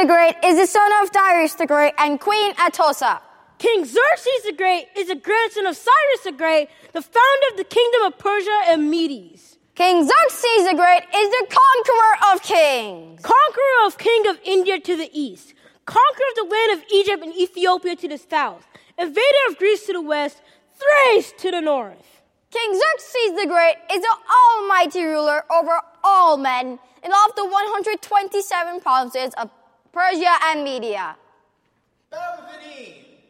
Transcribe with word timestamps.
the 0.00 0.06
Great 0.06 0.36
is 0.42 0.56
the 0.56 0.66
son 0.66 0.90
of 1.02 1.12
Darius 1.12 1.54
the 1.54 1.66
Great 1.66 1.92
and 1.98 2.18
Queen 2.18 2.54
Atossa. 2.54 3.20
King 3.58 3.84
Xerxes 3.84 4.42
the 4.46 4.54
Great 4.56 4.86
is 4.96 5.08
the 5.08 5.14
grandson 5.14 5.66
of 5.66 5.76
Cyrus 5.76 6.22
the 6.24 6.32
Great, 6.32 6.70
the 6.94 7.02
founder 7.02 7.46
of 7.50 7.58
the 7.58 7.64
kingdom 7.64 8.04
of 8.04 8.16
Persia 8.16 8.62
and 8.68 8.90
Medes. 8.90 9.58
King 9.74 10.08
Xerxes 10.08 10.70
the 10.70 10.74
Great 10.74 11.02
is 11.14 11.28
the 11.28 11.46
conqueror 11.50 12.32
of 12.32 12.42
kings. 12.42 13.20
Conqueror 13.20 13.84
of 13.84 13.98
king 13.98 14.26
of 14.28 14.38
India 14.42 14.80
to 14.80 14.96
the 14.96 15.10
east, 15.12 15.52
conqueror 15.84 16.24
of 16.30 16.36
the 16.36 16.54
land 16.54 16.78
of 16.78 16.84
Egypt 16.94 17.22
and 17.22 17.34
Ethiopia 17.34 17.94
to 17.96 18.08
the 18.08 18.16
south, 18.16 18.66
invader 18.96 19.44
of 19.50 19.58
Greece 19.58 19.84
to 19.84 19.92
the 19.92 20.00
west, 20.00 20.40
Thrace 20.80 21.34
to 21.40 21.50
the 21.50 21.60
north. 21.60 22.22
King 22.50 22.72
Xerxes 22.72 23.42
the 23.42 23.46
Great 23.46 23.76
is 23.92 24.00
the 24.00 24.16
almighty 24.40 25.04
ruler 25.04 25.44
over 25.52 25.78
all 26.02 26.38
men 26.38 26.78
in 27.04 27.12
all 27.12 27.28
of 27.28 27.36
the 27.36 27.44
127 27.44 28.80
provinces 28.80 29.34
of 29.34 29.50
Persia 29.92 30.36
and 30.52 30.62
Media. 30.62 31.16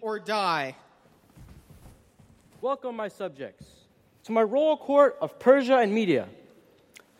or 0.02 0.18
die. 0.18 0.76
Welcome, 2.60 2.96
my 2.96 3.08
subjects, 3.08 3.64
to 4.24 4.32
my 4.32 4.42
royal 4.42 4.76
court 4.76 5.16
of 5.22 5.38
Persia 5.38 5.78
and 5.78 5.94
Media. 5.94 6.28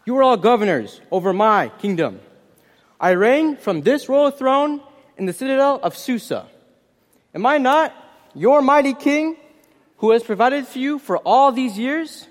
You 0.05 0.17
are 0.19 0.23
all 0.23 0.37
governors 0.37 1.01
over 1.11 1.33
my 1.33 1.69
kingdom. 1.79 2.21
I 3.01 3.13
reign 3.13 3.57
from 3.57 3.81
this 3.81 4.11
royal 4.11 4.31
throne 4.31 4.83
in 5.17 5.25
the 5.25 5.33
citadel 5.33 5.81
of 5.83 5.97
Susa. 5.97 6.47
Am 7.35 7.47
I 7.47 7.57
not 7.57 7.95
your 8.35 8.61
mighty 8.61 8.93
king 8.93 9.37
who 9.99 10.11
has 10.11 10.23
provided 10.23 10.67
for 10.67 10.79
you 10.79 10.99
for 10.99 11.17
all 11.17 11.51
these 11.51 11.79
years? 11.79 12.27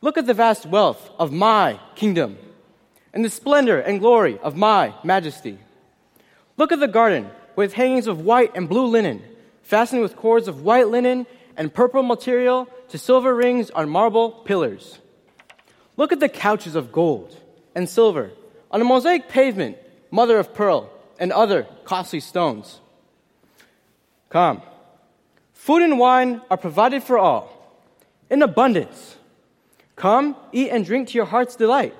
Look 0.00 0.16
at 0.16 0.26
the 0.26 0.34
vast 0.34 0.64
wealth 0.64 1.10
of 1.18 1.32
my 1.32 1.80
kingdom 1.96 2.38
and 3.12 3.24
the 3.24 3.30
splendor 3.30 3.80
and 3.80 3.98
glory 3.98 4.38
of 4.38 4.56
my 4.56 4.94
majesty. 5.02 5.58
Look 6.60 6.72
at 6.72 6.80
the 6.80 6.88
garden 6.88 7.30
with 7.56 7.72
hangings 7.72 8.06
of 8.06 8.20
white 8.20 8.54
and 8.54 8.68
blue 8.68 8.84
linen, 8.84 9.22
fastened 9.62 10.02
with 10.02 10.14
cords 10.14 10.46
of 10.46 10.60
white 10.60 10.88
linen 10.88 11.26
and 11.56 11.72
purple 11.72 12.02
material 12.02 12.68
to 12.90 12.98
silver 12.98 13.34
rings 13.34 13.70
on 13.70 13.88
marble 13.88 14.30
pillars. 14.30 14.98
Look 15.96 16.12
at 16.12 16.20
the 16.20 16.28
couches 16.28 16.74
of 16.74 16.92
gold 16.92 17.34
and 17.74 17.88
silver 17.88 18.32
on 18.70 18.82
a 18.82 18.84
mosaic 18.84 19.30
pavement, 19.30 19.78
mother 20.10 20.38
of 20.38 20.52
pearl, 20.52 20.90
and 21.18 21.32
other 21.32 21.66
costly 21.84 22.20
stones. 22.20 22.80
Come. 24.28 24.60
Food 25.54 25.80
and 25.80 25.98
wine 25.98 26.42
are 26.50 26.58
provided 26.58 27.02
for 27.02 27.16
all, 27.16 27.74
in 28.28 28.42
abundance. 28.42 29.16
Come, 29.96 30.36
eat 30.52 30.68
and 30.68 30.84
drink 30.84 31.08
to 31.08 31.14
your 31.14 31.24
heart's 31.24 31.56
delight. 31.56 31.94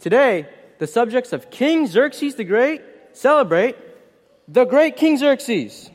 Today, 0.00 0.48
the 0.80 0.88
subjects 0.88 1.32
of 1.32 1.52
King 1.52 1.86
Xerxes 1.86 2.34
the 2.34 2.42
Great 2.42 2.82
celebrate 3.12 3.76
the 4.52 4.66
great 4.66 4.96
King 4.96 5.16
Xerxes. 5.16 5.90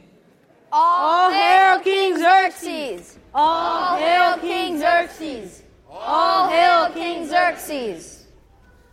All 0.72 1.32
hail 1.32 1.80
King 1.80 2.18
Xerxes! 2.18 3.20
All 3.34 3.98
hail 3.98 4.38
King 4.40 4.80
Xerxes! 4.80 5.64
All 5.90 6.50
hail 6.50 6.92
King 6.92 7.28
Xerxes! 7.28 8.26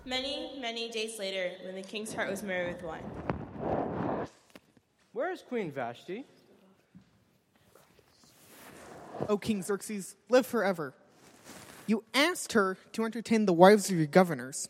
Many, 0.04 0.58
many 0.60 0.90
days 0.90 1.18
later, 1.18 1.52
when 1.64 1.74
the 1.74 1.82
king's 1.82 2.12
heart 2.12 2.30
was 2.30 2.42
merry 2.42 2.74
with 2.74 2.82
wine. 2.82 3.04
Where 5.12 5.32
is 5.32 5.40
Queen 5.40 5.72
Vashti? 5.72 6.26
O 9.30 9.38
King 9.38 9.62
Xerxes, 9.62 10.16
live 10.28 10.46
forever. 10.46 10.92
You 11.86 12.04
asked 12.12 12.52
her 12.52 12.76
to 12.92 13.04
entertain 13.04 13.46
the 13.46 13.52
wives 13.54 13.90
of 13.90 13.96
your 13.96 14.06
governors. 14.06 14.68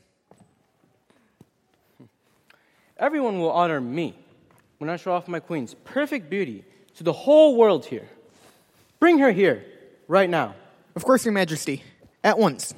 Everyone 2.96 3.40
will 3.40 3.50
honor 3.50 3.80
me 3.80 4.23
when 4.78 4.90
I 4.90 4.96
show 4.96 5.12
off 5.12 5.28
my 5.28 5.40
queen's 5.40 5.74
perfect 5.74 6.28
beauty 6.30 6.64
to 6.96 7.04
the 7.04 7.12
whole 7.12 7.56
world 7.56 7.84
here. 7.84 8.08
Bring 8.98 9.18
her 9.18 9.32
here, 9.32 9.64
right 10.08 10.28
now. 10.28 10.54
Of 10.96 11.04
course, 11.04 11.24
Your 11.24 11.32
Majesty. 11.34 11.82
At 12.22 12.38
once. 12.38 12.74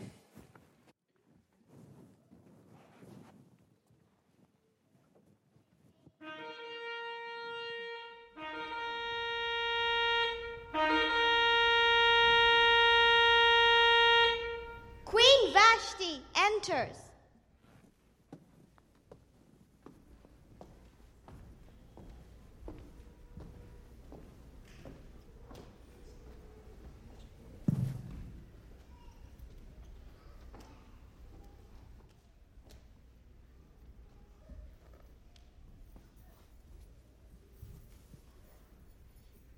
Queen 15.05 15.53
Vashti 15.53 16.21
enters. 16.35 16.97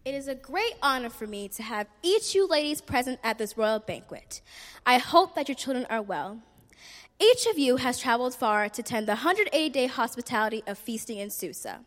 It 0.08 0.14
is 0.14 0.26
a 0.26 0.34
great 0.34 0.72
honor 0.82 1.10
for 1.10 1.26
me 1.26 1.48
to 1.48 1.62
have 1.62 1.86
each 2.02 2.34
you 2.34 2.48
ladies 2.48 2.80
present 2.80 3.20
at 3.22 3.36
this 3.36 3.58
royal 3.58 3.78
banquet. 3.78 4.41
I 4.86 4.96
hope 4.96 5.34
that 5.34 5.48
your 5.48 5.54
children 5.54 5.84
are 5.91 6.00
well. 6.00 6.41
Each 7.20 7.44
of 7.44 7.58
you 7.58 7.76
has 7.76 7.98
traveled 8.00 8.34
far 8.34 8.70
to 8.70 8.80
attend 8.80 9.06
the 9.06 9.20
180 9.20 9.69
day 9.69 9.86
hospitality 9.86 10.62
of 10.66 10.78
feasting 10.78 11.19
in 11.19 11.28
Susa. 11.28 11.80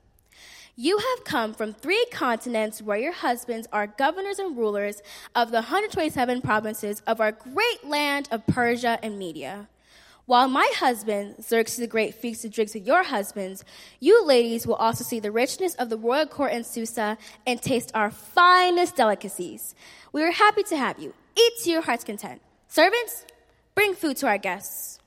You 0.75 0.99
have 0.99 1.23
come 1.23 1.55
from 1.55 1.73
three 1.73 2.05
continents 2.11 2.79
where 2.79 2.99
your 2.99 3.11
husbands 3.11 3.67
are 3.73 3.87
governors 3.87 4.37
and 4.37 4.55
rulers 4.55 5.01
of 5.33 5.49
the 5.49 5.63
127 5.63 6.41
provinces 6.41 7.01
of 7.07 7.19
our 7.19 7.31
great 7.31 7.83
land 7.83 8.29
of 8.29 8.45
Persia 8.45 8.99
and 9.01 9.17
Media. 9.17 9.67
While 10.31 10.47
my 10.47 10.71
husband, 10.75 11.43
Xerxes 11.43 11.79
the 11.79 11.87
Great, 11.87 12.15
feasts 12.15 12.45
and 12.45 12.53
drinks 12.53 12.73
with 12.73 12.87
your 12.87 13.03
husbands, 13.03 13.65
you 13.99 14.25
ladies 14.25 14.65
will 14.65 14.75
also 14.75 15.03
see 15.03 15.19
the 15.19 15.29
richness 15.29 15.75
of 15.75 15.89
the 15.89 15.97
royal 15.97 16.25
court 16.25 16.53
in 16.53 16.63
Susa 16.63 17.17
and 17.45 17.61
taste 17.61 17.91
our 17.93 18.11
finest 18.11 18.95
delicacies. 18.95 19.75
We 20.13 20.23
are 20.23 20.31
happy 20.31 20.63
to 20.63 20.77
have 20.77 20.97
you. 20.99 21.13
Eat 21.37 21.53
to 21.63 21.69
your 21.71 21.81
heart's 21.81 22.05
content. 22.05 22.41
Servants, 22.69 23.25
bring 23.75 23.93
food 23.93 24.15
to 24.17 24.27
our 24.27 24.37
guests. 24.37 24.99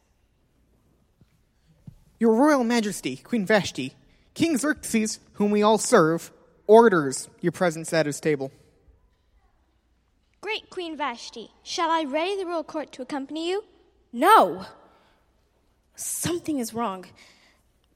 Your 2.20 2.34
Royal 2.34 2.62
Majesty, 2.62 3.16
Queen 3.16 3.46
Vashti, 3.46 3.94
King 4.34 4.58
Xerxes, 4.58 5.20
whom 5.32 5.50
we 5.50 5.62
all 5.62 5.78
serve, 5.78 6.32
orders 6.66 7.30
your 7.40 7.52
presence 7.52 7.94
at 7.94 8.04
his 8.04 8.20
table. 8.20 8.52
Great 10.42 10.68
Queen 10.68 10.98
Vashti, 10.98 11.48
shall 11.62 11.90
I 11.90 12.04
ready 12.04 12.36
the 12.36 12.44
royal 12.44 12.62
court 12.62 12.92
to 12.92 13.00
accompany 13.00 13.48
you? 13.48 13.64
No! 14.12 14.66
Something 15.94 16.58
is 16.58 16.74
wrong. 16.74 17.06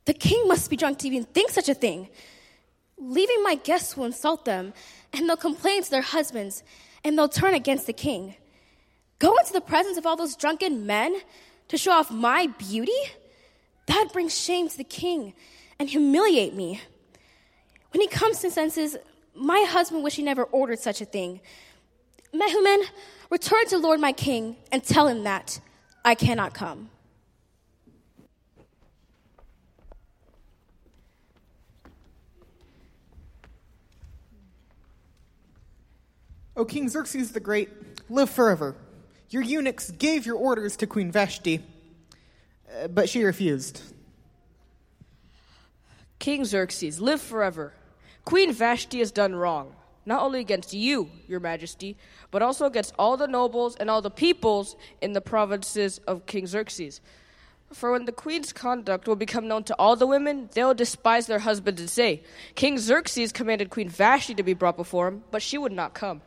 The 0.05 0.15
king 0.15 0.47
must 0.49 0.71
be 0.71 0.77
drunk 0.77 0.99
to 0.99 1.07
even 1.09 1.25
think 1.25 1.51
such 1.51 1.69
a 1.69 1.75
thing. 1.75 2.09
Leaving 2.97 3.43
my 3.43 3.57
guests 3.57 3.97
will 3.97 4.07
insult 4.07 4.45
them, 4.45 4.73
and 5.13 5.29
they'll 5.29 5.37
complain 5.37 5.83
to 5.83 5.91
their 5.91 6.03
husbands, 6.03 6.63
and 7.05 7.17
they'll 7.17 7.29
turn 7.29 7.55
against 7.55 7.87
the 7.87 7.93
king. 7.93 8.35
Go 9.19 9.37
into 9.37 9.53
the 9.53 9.61
presence 9.61 9.99
of 9.99 10.07
all 10.07 10.17
those 10.17 10.37
drunken 10.37 10.87
men 10.87 11.21
to 11.69 11.77
show 11.77 11.93
off 11.93 12.11
my 12.11 12.47
beauty? 12.59 12.93
That 13.87 14.09
brings 14.13 14.39
shame 14.39 14.69
to 14.69 14.77
the 14.77 14.85
king 14.85 15.35
and 15.79 15.89
humiliate 15.89 16.55
me. 16.55 16.81
When 17.93 18.01
he 18.01 18.09
comes 18.09 18.41
to 18.41 18.51
senses, 18.51 18.97
my 19.35 19.65
husband 19.69 20.03
wish 20.05 20.17
he 20.17 20.23
never 20.23 20.45
ordered 20.45 20.79
such 20.79 21.01
a 21.01 21.05
thing. 21.05 21.41
Mehuman, 22.35 22.85
return 23.31 23.67
to 23.69 23.79
Lord 23.79 24.01
my 24.01 24.13
king 24.13 24.57
and 24.71 24.83
tell 24.85 25.07
him 25.09 25.25
that 25.25 25.61
I 26.05 26.15
cannot 26.15 26.55
come. 26.55 26.91
O 36.59 36.65
King 36.65 36.89
Xerxes 36.89 37.31
the 37.31 37.39
Great, 37.39 37.69
live 38.11 38.29
forever. 38.29 38.75
Your 39.31 39.43
eunuchs 39.43 39.93
gave 39.93 40.27
your 40.27 40.35
orders 40.35 40.77
to 40.79 40.89
Queen 40.89 41.13
Vashti, 41.13 41.65
uh, 42.83 42.89
but 42.89 43.09
she 43.09 43.23
refused. 43.23 43.81
King 46.19 46.45
Xerxes, 46.45 47.01
live 47.01 47.23
forever. 47.23 47.75
Queen 48.25 48.53
Vashti 48.53 48.99
has 48.99 49.13
done 49.13 49.37
wrong, 49.37 49.73
not 50.05 50.21
only 50.21 50.41
against 50.41 50.75
you, 50.75 51.09
your 51.29 51.39
majesty, 51.39 51.97
but 52.33 52.43
also 52.43 52.67
against 52.67 52.93
all 52.99 53.17
the 53.17 53.29
nobles 53.29 53.77
and 53.77 53.89
all 53.89 54.03
the 54.03 54.11
peoples 54.11 54.75
in 55.01 55.13
the 55.13 55.21
provinces 55.21 55.99
of 56.09 56.27
King 56.27 56.49
Xerxes. 56.49 57.01
For 57.73 57.93
when 57.93 58.05
the 58.05 58.13
queen's 58.13 58.53
conduct 58.53 59.07
will 59.07 59.15
become 59.15 59.47
known 59.47 59.63
to 59.65 59.77
all 59.79 59.95
the 59.95 60.09
women, 60.09 60.51
they 60.55 60.65
will 60.65 60.75
despise 60.75 61.29
their 61.29 61.39
husbands 61.39 61.81
and 61.81 61.89
say, 61.89 62.25
King 62.57 62.79
Xerxes 62.79 63.31
commanded 63.31 63.71
Queen 63.71 63.89
Vashti 63.89 64.35
to 64.35 64.43
be 64.43 64.55
brought 64.55 64.77
before 64.77 65.07
him, 65.07 65.23
but 65.31 65.41
she 65.41 65.57
would 65.57 65.71
not 65.71 65.95
come. 65.95 66.21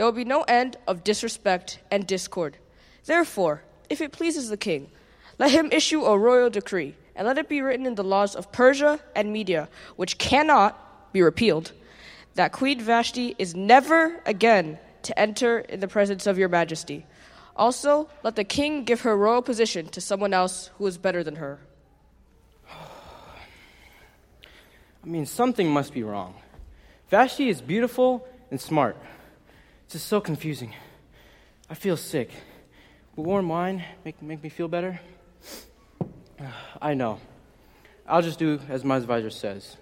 There 0.00 0.06
will 0.06 0.12
be 0.12 0.24
no 0.24 0.44
end 0.44 0.78
of 0.86 1.04
disrespect 1.04 1.78
and 1.90 2.06
discord. 2.06 2.56
Therefore, 3.04 3.62
if 3.90 4.00
it 4.00 4.12
pleases 4.12 4.48
the 4.48 4.56
king, 4.56 4.90
let 5.38 5.50
him 5.50 5.70
issue 5.70 6.06
a 6.06 6.16
royal 6.16 6.48
decree 6.48 6.94
and 7.14 7.26
let 7.26 7.36
it 7.36 7.50
be 7.50 7.60
written 7.60 7.84
in 7.84 7.96
the 7.96 8.02
laws 8.02 8.34
of 8.34 8.50
Persia 8.50 8.98
and 9.14 9.30
Media, 9.30 9.68
which 9.96 10.16
cannot 10.16 11.12
be 11.12 11.20
repealed, 11.20 11.72
that 12.34 12.50
Queen 12.50 12.80
Vashti 12.80 13.34
is 13.38 13.54
never 13.54 14.22
again 14.24 14.78
to 15.02 15.18
enter 15.18 15.58
in 15.58 15.80
the 15.80 15.86
presence 15.86 16.26
of 16.26 16.38
your 16.38 16.48
majesty. 16.48 17.04
Also, 17.54 18.08
let 18.22 18.36
the 18.36 18.44
king 18.44 18.84
give 18.84 19.02
her 19.02 19.14
royal 19.14 19.42
position 19.42 19.86
to 19.88 20.00
someone 20.00 20.32
else 20.32 20.70
who 20.78 20.86
is 20.86 20.96
better 20.96 21.22
than 21.22 21.36
her. 21.36 21.60
I 22.70 22.76
mean, 25.04 25.26
something 25.26 25.68
must 25.68 25.92
be 25.92 26.02
wrong. 26.02 26.36
Vashti 27.10 27.50
is 27.50 27.60
beautiful 27.60 28.26
and 28.50 28.58
smart. 28.58 28.96
This 29.90 30.02
is 30.02 30.06
so 30.06 30.20
confusing. 30.20 30.72
I 31.68 31.74
feel 31.74 31.96
sick. 31.96 32.30
Will 33.16 33.24
warm 33.24 33.48
wine 33.48 33.84
make, 34.04 34.22
make 34.22 34.40
me 34.40 34.48
feel 34.48 34.68
better? 34.68 35.00
I 36.80 36.94
know. 36.94 37.18
I'll 38.06 38.22
just 38.22 38.38
do 38.38 38.60
as 38.68 38.84
my 38.84 38.98
advisor 38.98 39.30
says. 39.30 39.76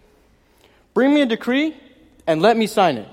Bring 0.95 1.13
me 1.13 1.21
a 1.21 1.27
decree 1.27 1.77
and 2.27 2.41
let 2.41 2.57
me 2.57 2.67
sign 2.67 2.97
it. 2.97 3.09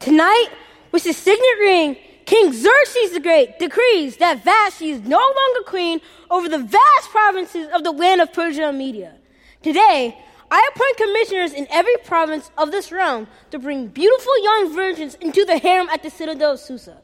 Tonight, 0.00 0.48
with 0.92 1.04
the 1.04 1.14
signet 1.14 1.58
ring, 1.58 1.96
King 2.26 2.52
Xerxes 2.52 3.12
the 3.12 3.20
Great 3.20 3.58
decrees 3.58 4.16
that 4.16 4.44
Vashti 4.44 4.90
is 4.90 5.02
no 5.02 5.18
longer 5.18 5.62
queen 5.66 6.00
over 6.30 6.48
the 6.48 6.58
vast 6.58 7.10
provinces 7.10 7.68
of 7.74 7.84
the 7.84 7.90
land 7.90 8.20
of 8.20 8.32
Persia 8.32 8.68
and 8.68 8.78
Media. 8.78 9.14
Today, 9.62 10.18
I 10.50 10.70
appoint 10.74 10.96
commissioners 10.96 11.52
in 11.52 11.66
every 11.70 11.96
province 12.04 12.50
of 12.56 12.70
this 12.70 12.90
realm 12.92 13.26
to 13.50 13.58
bring 13.58 13.88
beautiful 13.88 14.42
young 14.42 14.74
virgins 14.74 15.14
into 15.16 15.44
the 15.44 15.58
harem 15.58 15.88
at 15.90 16.02
the 16.02 16.10
citadel 16.10 16.52
of 16.52 16.60
Susa. 16.60 16.98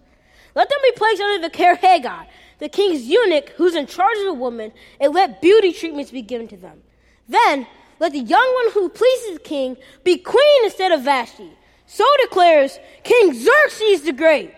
Let 0.55 0.69
them 0.69 0.79
be 0.83 0.93
placed 0.93 1.21
under 1.21 1.47
the 1.47 1.53
care 1.53 1.73
of 1.73 1.79
Hagar, 1.79 2.27
the 2.59 2.69
king's 2.69 3.03
eunuch 3.03 3.51
who's 3.51 3.75
in 3.75 3.87
charge 3.87 4.19
of 4.19 4.25
the 4.25 4.35
woman, 4.35 4.73
and 5.01 5.15
let 5.15 5.41
beauty 5.41 5.73
treatments 5.73 6.11
be 6.11 6.23
given 6.23 6.49
to 6.49 6.57
them. 6.57 6.83
Then, 7.29 7.67
let 7.99 8.13
the 8.13 8.21
young 8.21 8.55
one 8.55 8.73
who 8.73 8.89
pleases 8.89 9.35
the 9.35 9.41
king 9.41 9.77
be 10.03 10.17
queen 10.17 10.65
instead 10.65 10.93
of 10.93 11.03
Vashti. 11.03 11.51
So 11.87 12.05
declares 12.23 12.79
King 13.05 13.35
Xerxes 13.35 14.03
the 14.03 14.13
Great. 14.13 14.55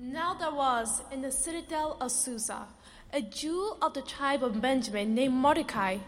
Now 0.00 0.32
there 0.32 0.52
was 0.52 1.02
in 1.10 1.22
the 1.22 1.32
citadel 1.32 1.96
of 2.00 2.12
Susa 2.12 2.68
a 3.12 3.20
Jew 3.20 3.74
of 3.82 3.94
the 3.94 4.00
tribe 4.00 4.44
of 4.44 4.60
Benjamin 4.60 5.12
named 5.12 5.34
Mordecai, 5.34 5.98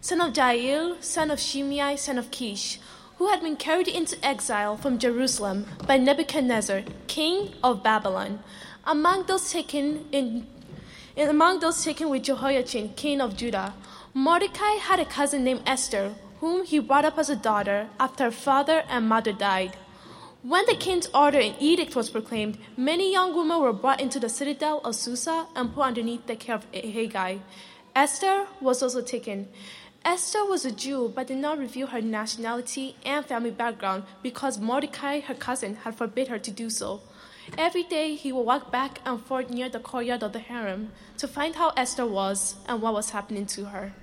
son 0.00 0.20
of 0.20 0.32
Jair, 0.32 1.00
son 1.00 1.30
of 1.30 1.38
Shimei, 1.38 1.94
son 1.94 2.18
of 2.18 2.32
Kish, 2.32 2.80
who 3.18 3.28
had 3.28 3.42
been 3.42 3.54
carried 3.54 3.86
into 3.86 4.18
exile 4.26 4.76
from 4.76 4.98
Jerusalem 4.98 5.64
by 5.86 5.96
Nebuchadnezzar, 5.96 6.82
king 7.06 7.52
of 7.62 7.84
Babylon. 7.84 8.40
Among 8.84 9.26
those 9.26 9.52
taken 9.52 10.06
in, 10.10 10.48
among 11.16 11.60
those 11.60 11.84
taken 11.84 12.10
with 12.10 12.24
Jehoiachin, 12.24 12.94
king 12.96 13.20
of 13.20 13.36
Judah, 13.36 13.74
Mordecai 14.12 14.72
had 14.80 14.98
a 14.98 15.04
cousin 15.04 15.44
named 15.44 15.62
Esther, 15.64 16.16
whom 16.40 16.64
he 16.64 16.80
brought 16.80 17.04
up 17.04 17.16
as 17.16 17.30
a 17.30 17.36
daughter 17.36 17.90
after 18.00 18.24
her 18.24 18.32
father 18.32 18.82
and 18.88 19.08
mother 19.08 19.32
died. 19.32 19.76
When 20.48 20.64
the 20.66 20.76
king's 20.76 21.08
order 21.12 21.40
and 21.40 21.56
edict 21.58 21.96
was 21.96 22.08
proclaimed, 22.08 22.58
many 22.76 23.10
young 23.10 23.34
women 23.34 23.60
were 23.60 23.72
brought 23.72 24.00
into 24.00 24.20
the 24.20 24.28
citadel 24.28 24.80
of 24.84 24.94
Susa 24.94 25.48
and 25.56 25.74
put 25.74 25.82
underneath 25.82 26.26
the 26.26 26.36
care 26.36 26.54
of 26.54 26.70
Hegai. 26.70 27.40
Esther 27.96 28.46
was 28.60 28.80
also 28.80 29.02
taken. 29.02 29.48
Esther 30.04 30.44
was 30.44 30.64
a 30.64 30.70
Jew 30.70 31.12
but 31.12 31.26
did 31.26 31.38
not 31.38 31.58
reveal 31.58 31.88
her 31.88 32.00
nationality 32.00 32.94
and 33.04 33.26
family 33.26 33.50
background 33.50 34.04
because 34.22 34.60
Mordecai, 34.60 35.18
her 35.18 35.34
cousin, 35.34 35.74
had 35.82 35.96
forbid 35.96 36.28
her 36.28 36.38
to 36.38 36.52
do 36.52 36.70
so. 36.70 37.00
Every 37.58 37.82
day 37.82 38.14
he 38.14 38.30
would 38.30 38.46
walk 38.46 38.70
back 38.70 39.00
and 39.04 39.20
forth 39.20 39.50
near 39.50 39.68
the 39.68 39.80
courtyard 39.80 40.22
of 40.22 40.32
the 40.32 40.38
harem 40.38 40.92
to 41.18 41.26
find 41.26 41.56
how 41.56 41.72
Esther 41.76 42.06
was 42.06 42.54
and 42.68 42.80
what 42.80 42.94
was 42.94 43.10
happening 43.10 43.46
to 43.46 43.64
her. 43.64 43.94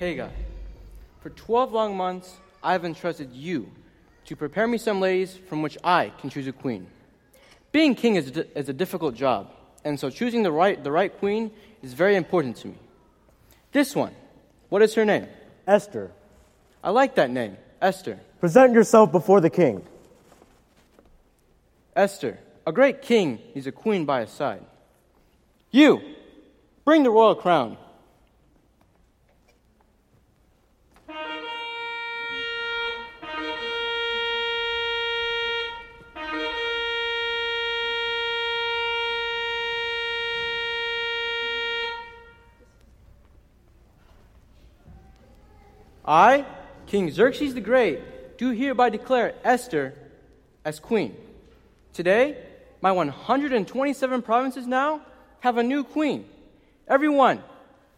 Hagar, 0.00 0.30
for 1.20 1.28
12 1.28 1.72
long 1.72 1.94
months, 1.94 2.38
I 2.62 2.72
have 2.72 2.86
entrusted 2.86 3.32
you 3.32 3.70
to 4.24 4.34
prepare 4.34 4.66
me 4.66 4.78
some 4.78 4.98
ladies 4.98 5.36
from 5.36 5.60
which 5.60 5.76
I 5.84 6.10
can 6.18 6.30
choose 6.30 6.46
a 6.46 6.52
queen. 6.52 6.86
Being 7.70 7.94
king 7.94 8.16
is, 8.16 8.34
a- 8.34 8.58
is 8.58 8.70
a 8.70 8.72
difficult 8.72 9.14
job, 9.14 9.50
and 9.84 10.00
so 10.00 10.08
choosing 10.08 10.42
the 10.42 10.50
right, 10.52 10.82
the 10.82 10.90
right 10.90 11.16
queen 11.18 11.50
is 11.82 11.92
very 11.92 12.16
important 12.16 12.56
to 12.56 12.68
me. 12.68 12.74
This 13.72 13.94
one, 13.94 14.14
what 14.70 14.80
is 14.80 14.94
her 14.94 15.04
name? 15.04 15.26
Esther, 15.66 16.10
I 16.82 16.88
like 16.90 17.14
that 17.16 17.30
name, 17.30 17.58
Esther. 17.82 18.18
present 18.40 18.72
yourself 18.72 19.12
before 19.12 19.42
the 19.42 19.50
king. 19.50 19.84
Esther, 21.94 22.38
a 22.66 22.72
great 22.72 23.02
king 23.02 23.38
needs 23.54 23.66
a 23.66 23.72
queen 23.72 24.06
by 24.06 24.22
his 24.22 24.30
side. 24.30 24.64
You, 25.70 26.00
bring 26.86 27.02
the 27.02 27.10
royal 27.10 27.34
crown. 27.34 27.76
I, 46.10 46.44
King 46.86 47.08
Xerxes 47.08 47.54
the 47.54 47.60
Great, 47.60 48.36
do 48.36 48.50
hereby 48.50 48.90
declare 48.90 49.32
Esther 49.44 49.94
as 50.64 50.80
queen. 50.80 51.16
Today, 51.92 52.36
my 52.80 52.90
127 52.90 54.22
provinces 54.22 54.66
now 54.66 55.02
have 55.38 55.56
a 55.56 55.62
new 55.62 55.84
queen. 55.84 56.24
Everyone, 56.88 57.40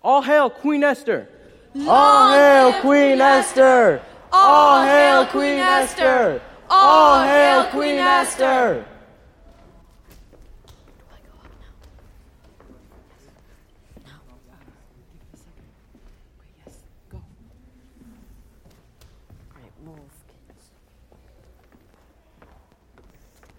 all 0.02 0.20
hail 0.20 0.50
Queen 0.50 0.84
Esther. 0.84 1.26
All 1.88 2.32
hail 2.34 2.82
Queen 2.82 3.18
Esther! 3.18 4.02
All 4.30 4.84
hail 4.84 5.24
Queen 5.28 5.58
Esther! 5.58 6.42
All 6.68 7.22
hail 7.24 7.64
Queen 7.70 7.96
Esther! 7.96 8.84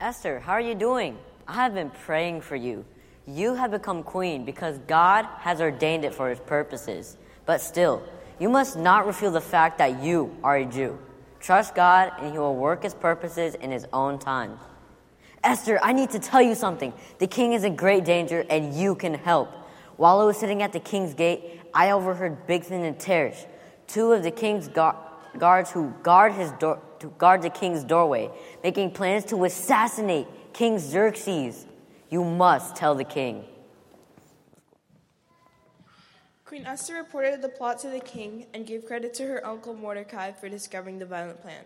Esther, 0.03 0.41
how 0.41 0.51
are 0.51 0.59
you 0.59 0.75
doing? 0.75 1.17
I 1.47 1.53
have 1.53 1.75
been 1.75 1.89
praying 1.89 2.41
for 2.41 2.57
you. 2.57 2.83
You 3.25 3.53
have 3.53 3.71
become 3.71 4.03
queen 4.03 4.43
because 4.43 4.77
God 4.79 5.25
has 5.39 5.61
ordained 5.61 6.03
it 6.03 6.13
for 6.13 6.29
his 6.29 6.41
purposes. 6.41 7.15
But 7.45 7.61
still, 7.61 8.03
you 8.37 8.49
must 8.49 8.75
not 8.75 9.05
reveal 9.05 9.31
the 9.31 9.39
fact 9.39 9.77
that 9.77 10.03
you 10.03 10.35
are 10.43 10.57
a 10.57 10.65
Jew. 10.65 10.99
Trust 11.39 11.73
God 11.73 12.11
and 12.19 12.33
he 12.33 12.37
will 12.37 12.53
work 12.53 12.83
his 12.83 12.93
purposes 12.93 13.55
in 13.55 13.71
his 13.71 13.85
own 13.93 14.19
time. 14.19 14.59
Esther, 15.41 15.79
I 15.81 15.93
need 15.93 16.09
to 16.09 16.19
tell 16.19 16.41
you 16.41 16.53
something. 16.53 16.91
The 17.19 17.27
king 17.27 17.53
is 17.53 17.63
in 17.63 17.77
great 17.77 18.03
danger 18.03 18.45
and 18.49 18.73
you 18.73 18.95
can 18.95 19.13
help. 19.13 19.53
While 19.95 20.19
I 20.19 20.25
was 20.25 20.35
sitting 20.35 20.61
at 20.61 20.73
the 20.73 20.81
king's 20.81 21.13
gate, 21.13 21.61
I 21.73 21.91
overheard 21.91 22.45
Bigthan 22.45 22.85
and 22.85 22.97
Teresh, 22.97 23.45
two 23.87 24.11
of 24.11 24.23
the 24.23 24.31
king's 24.31 24.67
gu- 24.67 24.97
guards 25.37 25.71
who 25.71 25.93
guard 26.03 26.33
his 26.33 26.51
door, 26.59 26.81
to 27.03 27.09
guard 27.17 27.41
the 27.41 27.49
king's 27.49 27.83
doorway, 27.83 28.29
making 28.63 28.89
plans 28.89 29.25
to 29.25 29.43
assassinate 29.43 30.25
King 30.53 30.79
Xerxes. 30.79 31.65
You 32.09 32.23
must 32.23 32.77
tell 32.77 32.95
the 32.95 33.03
king. 33.03 33.43
Queen 36.45 36.65
Esther 36.65 36.93
reported 36.93 37.41
the 37.41 37.49
plot 37.49 37.77
to 37.79 37.89
the 37.89 37.99
king 37.99 38.45
and 38.53 38.65
gave 38.65 38.85
credit 38.85 39.13
to 39.15 39.25
her 39.25 39.45
uncle 39.45 39.73
Mordecai 39.73 40.31
for 40.31 40.47
discovering 40.47 40.97
the 40.97 41.05
violent 41.05 41.41
plan. 41.41 41.65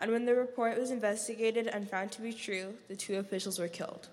And 0.00 0.10
when 0.10 0.24
the 0.24 0.34
report 0.34 0.78
was 0.78 0.90
investigated 0.90 1.66
and 1.66 1.90
found 1.90 2.10
to 2.12 2.22
be 2.22 2.32
true, 2.32 2.72
the 2.88 2.96
two 2.96 3.16
officials 3.18 3.58
were 3.58 3.68
killed. 3.68 4.08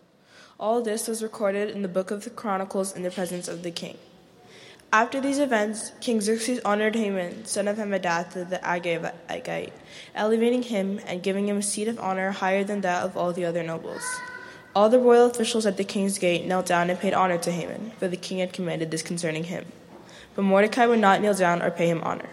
All 0.60 0.82
this 0.82 1.08
was 1.08 1.24
recorded 1.24 1.70
in 1.70 1.84
the 1.84 1.88
book 1.88 2.12
of 2.12 2.26
the 2.26 2.32
Chronicles 2.32 2.94
in 2.94 3.04
the 3.04 3.12
presence 3.12 3.48
of 3.48 3.64
the 3.64 3.72
king. 3.72 3.98
After 4.92 5.22
these 5.22 5.38
events, 5.38 5.92
King 6.02 6.20
Xerxes 6.20 6.60
honored 6.66 6.96
Haman, 6.96 7.46
son 7.46 7.68
of 7.68 7.78
Hammedatha 7.78 8.50
the 8.50 8.58
Agagite, 8.58 9.72
elevating 10.16 10.64
him 10.64 11.00
and 11.06 11.22
giving 11.22 11.48
him 11.48 11.58
a 11.58 11.62
seat 11.62 11.88
of 11.88 12.00
honor 12.00 12.32
higher 12.32 12.64
than 12.64 12.82
that 12.82 13.04
of 13.04 13.16
all 13.16 13.32
the 13.32 13.46
other 13.46 13.62
nobles. 13.62 14.02
All 14.76 14.90
the 14.90 14.98
royal 14.98 15.28
officials 15.28 15.68
at 15.68 15.78
the 15.78 15.84
king's 15.84 16.18
gate 16.18 16.48
knelt 16.48 16.66
down 16.66 16.90
and 16.90 17.00
paid 17.00 17.14
honor 17.14 17.38
to 17.38 17.52
Haman, 17.52 17.92
for 18.00 18.08
the 18.08 18.18
king 18.18 18.40
had 18.40 18.52
commanded 18.52 18.90
this 18.90 19.04
concerning 19.04 19.44
him. 19.44 19.68
But 20.36 20.42
Mordecai 20.42 20.88
would 20.88 21.00
not 21.00 21.22
kneel 21.22 21.36
down 21.36 21.62
or 21.62 21.70
pay 21.70 21.88
him 21.88 22.02
honor. 22.02 22.30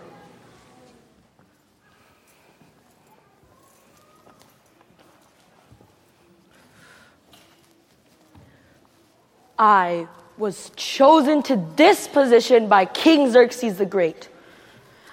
I 9.59 10.09
was 10.39 10.71
chosen 10.77 11.43
to 11.45 11.57
this 11.77 12.07
position 12.09 12.69
by 12.69 12.85
King 12.85 13.31
Xerxes 13.31 13.79
the 13.79 13.87
Great. 13.87 14.29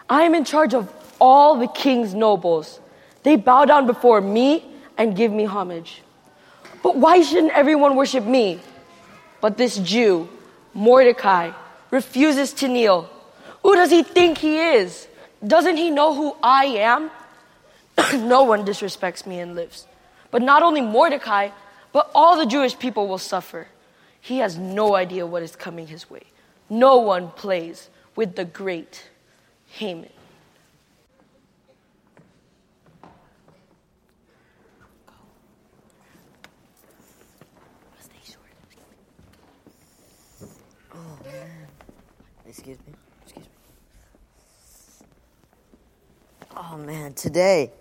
I 0.09 0.23
am 0.23 0.35
in 0.35 0.43
charge 0.43 0.73
of 0.73 0.91
all 1.19 1.57
the 1.57 1.67
king's 1.67 2.13
nobles. 2.13 2.79
They 3.23 3.37
bow 3.37 3.65
down 3.65 3.87
before 3.87 4.19
me 4.19 4.65
and 4.97 5.15
give 5.15 5.31
me 5.31 5.45
homage. 5.45 6.01
But 6.83 6.97
why 6.97 7.21
shouldn't 7.21 7.53
everyone 7.53 7.95
worship 7.95 8.25
me? 8.25 8.59
But 9.39 9.57
this 9.57 9.77
Jew, 9.79 10.27
Mordecai, 10.73 11.51
refuses 11.89 12.51
to 12.53 12.67
kneel. 12.67 13.09
Who 13.61 13.75
does 13.75 13.89
he 13.89 14.03
think 14.03 14.37
he 14.37 14.59
is? 14.59 15.07
Doesn't 15.45 15.77
he 15.77 15.89
know 15.89 16.13
who 16.13 16.35
I 16.43 16.65
am? 16.65 17.11
no 18.27 18.43
one 18.43 18.65
disrespects 18.65 19.25
me 19.25 19.39
and 19.39 19.55
lives. 19.55 19.87
But 20.31 20.41
not 20.41 20.63
only 20.63 20.81
Mordecai, 20.81 21.49
but 21.93 22.11
all 22.13 22.37
the 22.37 22.45
Jewish 22.45 22.77
people 22.77 23.07
will 23.07 23.17
suffer. 23.17 23.67
He 24.23 24.37
has 24.37 24.57
no 24.57 24.95
idea 24.95 25.25
what 25.25 25.43
is 25.43 25.53
coming 25.53 25.87
his 25.87 26.09
way. 26.09 26.23
No 26.69 26.95
one 26.95 27.31
plays 27.31 27.89
with 28.15 28.37
the 28.37 28.45
great 28.45 29.09
Haman. 29.67 30.09
Oh 40.95 41.19
man. 41.25 41.67
Excuse 42.45 42.77
me. 42.87 42.93
Excuse 43.23 43.45
me. 43.45 43.51
Oh 46.55 46.77
man, 46.77 47.13
today 47.13 47.73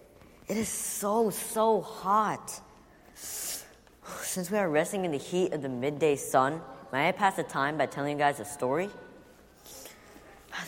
it 0.49 0.57
is 0.57 0.69
so 0.69 1.31
so 1.31 1.81
hot. 1.81 2.61
Since 4.21 4.51
we 4.51 4.59
are 4.59 4.69
resting 4.69 5.05
in 5.05 5.13
the 5.13 5.19
heat 5.19 5.53
of 5.53 5.63
the 5.63 5.69
midday 5.69 6.17
sun, 6.17 6.61
may 6.93 7.09
I 7.09 7.13
pass 7.13 7.37
the 7.37 7.43
time 7.43 7.79
by 7.79 7.87
telling 7.87 8.13
you 8.13 8.19
guys 8.19 8.41
a 8.41 8.45
story? 8.45 8.91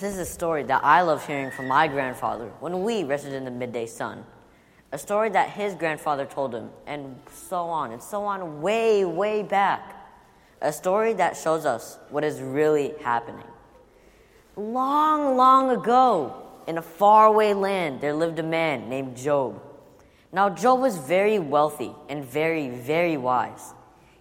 This 0.01 0.15
is 0.15 0.19
a 0.19 0.27
story 0.27 0.63
that 0.65 0.83
I 0.83 1.03
love 1.03 1.27
hearing 1.27 1.51
from 1.51 1.69
my 1.69 1.87
grandfather 1.89 2.47
when 2.61 2.83
we 2.83 3.05
rested 3.05 3.33
in 3.33 3.45
the 3.45 3.51
midday 3.51 3.87
sun. 3.87 4.25
A 4.93 4.99
story 4.99 5.29
that 5.31 5.51
his 5.51 5.75
grandfather 5.75 6.25
told 6.25 6.55
him, 6.55 6.71
and 6.87 7.19
so 7.33 7.65
on 7.65 7.93
and 7.93 8.03
so 8.03 8.25
on, 8.25 8.63
way, 8.63 9.05
way 9.05 9.43
back. 9.43 9.95
A 10.61 10.73
story 10.73 11.13
that 11.15 11.37
shows 11.37 11.67
us 11.67 11.99
what 12.11 12.25
is 12.25 12.41
really 12.41 12.95
happening. 13.03 13.47
Long, 14.57 15.37
long 15.37 15.71
ago, 15.71 16.43
in 16.67 16.79
a 16.79 16.83
faraway 16.83 17.53
land, 17.53 18.01
there 18.01 18.15
lived 18.15 18.39
a 18.39 18.43
man 18.43 18.89
named 18.89 19.17
Job. 19.17 19.61
Now, 20.35 20.51
Job 20.51 20.81
was 20.81 20.99
very 20.99 21.39
wealthy 21.39 21.93
and 22.09 22.25
very, 22.25 22.69
very 22.69 23.17
wise. 23.17 23.73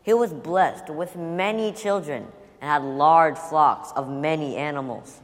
He 0.03 0.13
was 0.13 0.31
blessed 0.31 0.91
with 0.91 1.15
many 1.15 1.71
children 1.71 2.27
and 2.61 2.69
had 2.69 2.83
large 2.83 3.35
flocks 3.35 3.91
of 3.95 4.07
many 4.07 4.55
animals. 4.55 5.19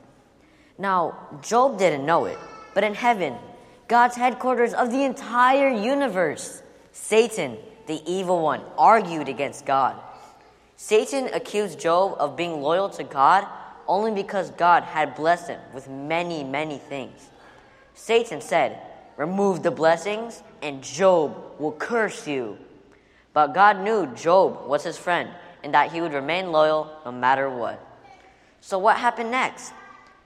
Now, 0.80 1.16
Job 1.44 1.78
didn't 1.78 2.08
know 2.08 2.26
it, 2.26 2.40
but 2.74 2.84
in 2.84 2.96
heaven, 2.96 3.36
God's 3.88 4.16
headquarters 4.16 4.74
of 4.74 4.90
the 4.90 5.04
entire 5.04 5.70
universe, 5.70 6.64
Satan, 6.92 7.60
the 7.86 8.02
evil 8.12 8.42
one, 8.42 8.62
argued 8.76 9.30
against 9.30 9.68
God. 9.68 9.96
Satan 10.76 11.30
accused 11.36 11.80
Job 11.80 12.16
of 12.18 12.36
being 12.36 12.64
loyal 12.64 12.90
to 12.90 13.04
God 13.04 13.46
only 13.88 14.12
because 14.12 14.50
God 14.50 14.82
had 14.82 15.14
blessed 15.14 15.50
him 15.50 15.60
with 15.72 15.88
many, 15.88 16.44
many 16.44 16.80
things. 16.80 17.30
Satan 17.94 18.42
said, 18.42 18.80
Remove 19.18 19.62
the 19.62 19.72
blessings, 19.72 20.42
and 20.62 20.84
Job 20.84 21.36
will 21.60 21.72
curse 21.72 22.28
you. 22.28 22.58
But 23.34 23.54
God 23.54 23.82
knew 23.82 24.08
Job 24.16 24.68
was 24.68 24.84
his 24.84 24.98
friend 24.98 25.30
and 25.64 25.74
that 25.74 25.92
he 25.92 26.02
would 26.02 26.14
remain 26.14 26.52
loyal 26.52 26.92
no 27.06 27.12
matter 27.12 27.50
what. 27.50 27.86
So, 28.62 28.78
what 28.78 28.98
happened 28.98 29.32
next? 29.32 29.74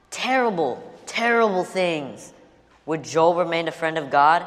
Terrible, 0.10 0.82
terrible 1.06 1.64
things. 1.64 2.34
Would 2.86 3.04
Job 3.04 3.38
remain 3.38 3.68
a 3.68 3.72
friend 3.72 3.98
of 3.98 4.10
God? 4.10 4.46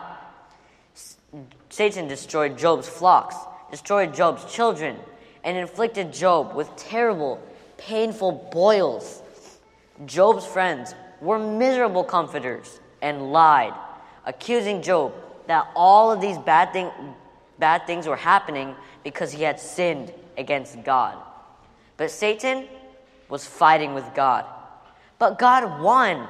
Satan 1.69 2.09
destroyed 2.09 2.57
Job's 2.59 2.89
flocks, 2.89 3.37
destroyed 3.71 4.15
Job's 4.15 4.53
children, 4.53 4.97
and 5.45 5.57
inflicted 5.57 6.13
Job 6.13 6.55
with 6.55 6.75
terrible, 6.77 7.41
painful 7.77 8.51
boils. 8.53 9.23
Job's 10.07 10.47
friends 10.47 10.95
were 11.21 11.39
miserable 11.39 12.05
comforters 12.05 12.81
and 13.03 13.33
lied, 13.33 13.75
accusing 14.25 14.83
Job 14.83 15.13
that 15.47 15.71
all 15.75 16.11
of 16.11 16.21
these 16.21 16.39
bad, 16.39 16.73
thing, 16.73 16.91
bad 17.59 17.87
things 17.87 18.07
were 18.07 18.17
happening 18.17 18.75
because 19.05 19.33
he 19.33 19.43
had 19.43 19.61
sinned 19.61 20.13
against 20.37 20.83
God. 20.85 21.17
But 21.97 22.11
Satan 22.11 22.67
was 23.29 23.47
fighting 23.47 23.95
with 23.95 24.15
God. 24.15 24.45
But 25.19 25.39
God 25.39 25.81
won. 25.81 26.29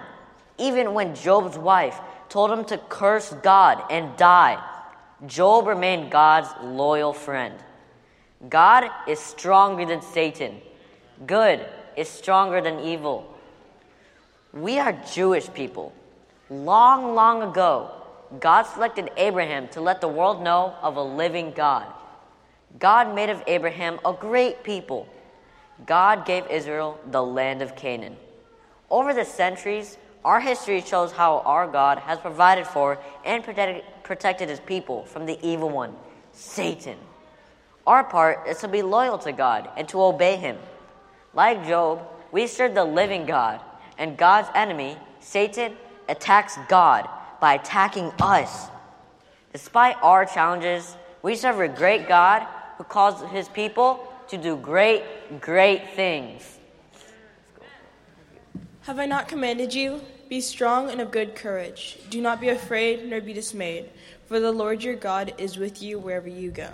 Even 0.58 0.94
when 0.94 1.14
Job's 1.14 1.58
wife 1.58 1.98
told 2.28 2.50
him 2.50 2.64
to 2.66 2.78
curse 2.78 3.34
God 3.42 3.82
and 3.90 4.16
die, 4.16 4.62
Job 5.26 5.66
remained 5.66 6.10
God's 6.10 6.48
loyal 6.62 7.12
friend. 7.12 7.54
God 8.48 8.90
is 9.08 9.18
stronger 9.18 9.84
than 9.86 10.02
Satan. 10.02 10.60
Good 11.26 11.66
is 11.96 12.08
stronger 12.08 12.60
than 12.60 12.80
evil. 12.80 13.34
We 14.52 14.78
are 14.78 14.92
Jewish 15.12 15.52
people. 15.52 15.92
Long, 16.48 17.14
long 17.14 17.42
ago, 17.42 17.90
God 18.40 18.64
selected 18.64 19.10
Abraham 19.16 19.68
to 19.68 19.80
let 19.80 20.00
the 20.00 20.08
world 20.08 20.42
know 20.42 20.74
of 20.82 20.96
a 20.96 21.02
living 21.02 21.52
God. 21.52 21.86
God 22.78 23.14
made 23.14 23.30
of 23.30 23.42
Abraham 23.46 23.98
a 24.04 24.12
great 24.12 24.64
people. 24.64 25.08
God 25.86 26.26
gave 26.26 26.46
Israel 26.48 26.98
the 27.10 27.22
land 27.22 27.62
of 27.62 27.76
Canaan. 27.76 28.16
Over 28.90 29.14
the 29.14 29.24
centuries, 29.24 29.96
our 30.24 30.40
history 30.40 30.80
shows 30.80 31.12
how 31.12 31.38
our 31.40 31.68
God 31.68 31.98
has 31.98 32.18
provided 32.18 32.66
for 32.66 32.98
and 33.24 33.44
protected, 33.44 34.48
his 34.48 34.60
people 34.60 35.04
from 35.04 35.24
the 35.24 35.38
evil 35.46 35.70
one, 35.70 35.94
Satan. 36.32 36.98
Our 37.86 38.02
part 38.02 38.48
is 38.48 38.58
to 38.58 38.68
be 38.68 38.82
loyal 38.82 39.18
to 39.18 39.32
God 39.32 39.70
and 39.76 39.88
to 39.90 40.02
obey 40.02 40.36
him. 40.36 40.58
Like 41.32 41.66
Job, 41.66 42.02
we 42.32 42.48
serve 42.48 42.74
the 42.74 42.84
living 42.84 43.24
God, 43.24 43.60
and 43.98 44.16
God's 44.16 44.48
enemy, 44.54 44.96
Satan, 45.20 45.76
attacks 46.08 46.58
God 46.68 47.08
by 47.46 47.54
attacking 47.54 48.10
us. 48.20 48.66
Despite 49.52 49.94
our 50.02 50.24
challenges, 50.24 50.96
we 51.22 51.36
serve 51.36 51.60
a 51.60 51.68
great 51.68 52.08
God 52.08 52.44
who 52.76 52.82
calls 52.82 53.22
his 53.30 53.48
people 53.48 54.12
to 54.26 54.36
do 54.36 54.56
great, 54.56 55.04
great 55.40 55.90
things. 55.90 56.58
Have 58.80 58.98
I 58.98 59.06
not 59.06 59.28
commanded 59.28 59.72
you? 59.72 60.00
Be 60.28 60.40
strong 60.40 60.90
and 60.90 61.00
of 61.00 61.12
good 61.12 61.36
courage. 61.36 61.98
Do 62.10 62.20
not 62.20 62.40
be 62.40 62.48
afraid 62.48 63.08
nor 63.08 63.20
be 63.20 63.32
dismayed, 63.32 63.90
for 64.26 64.40
the 64.40 64.50
Lord 64.50 64.82
your 64.82 64.96
God 64.96 65.32
is 65.38 65.56
with 65.56 65.80
you 65.80 66.00
wherever 66.00 66.28
you 66.28 66.50
go. 66.50 66.70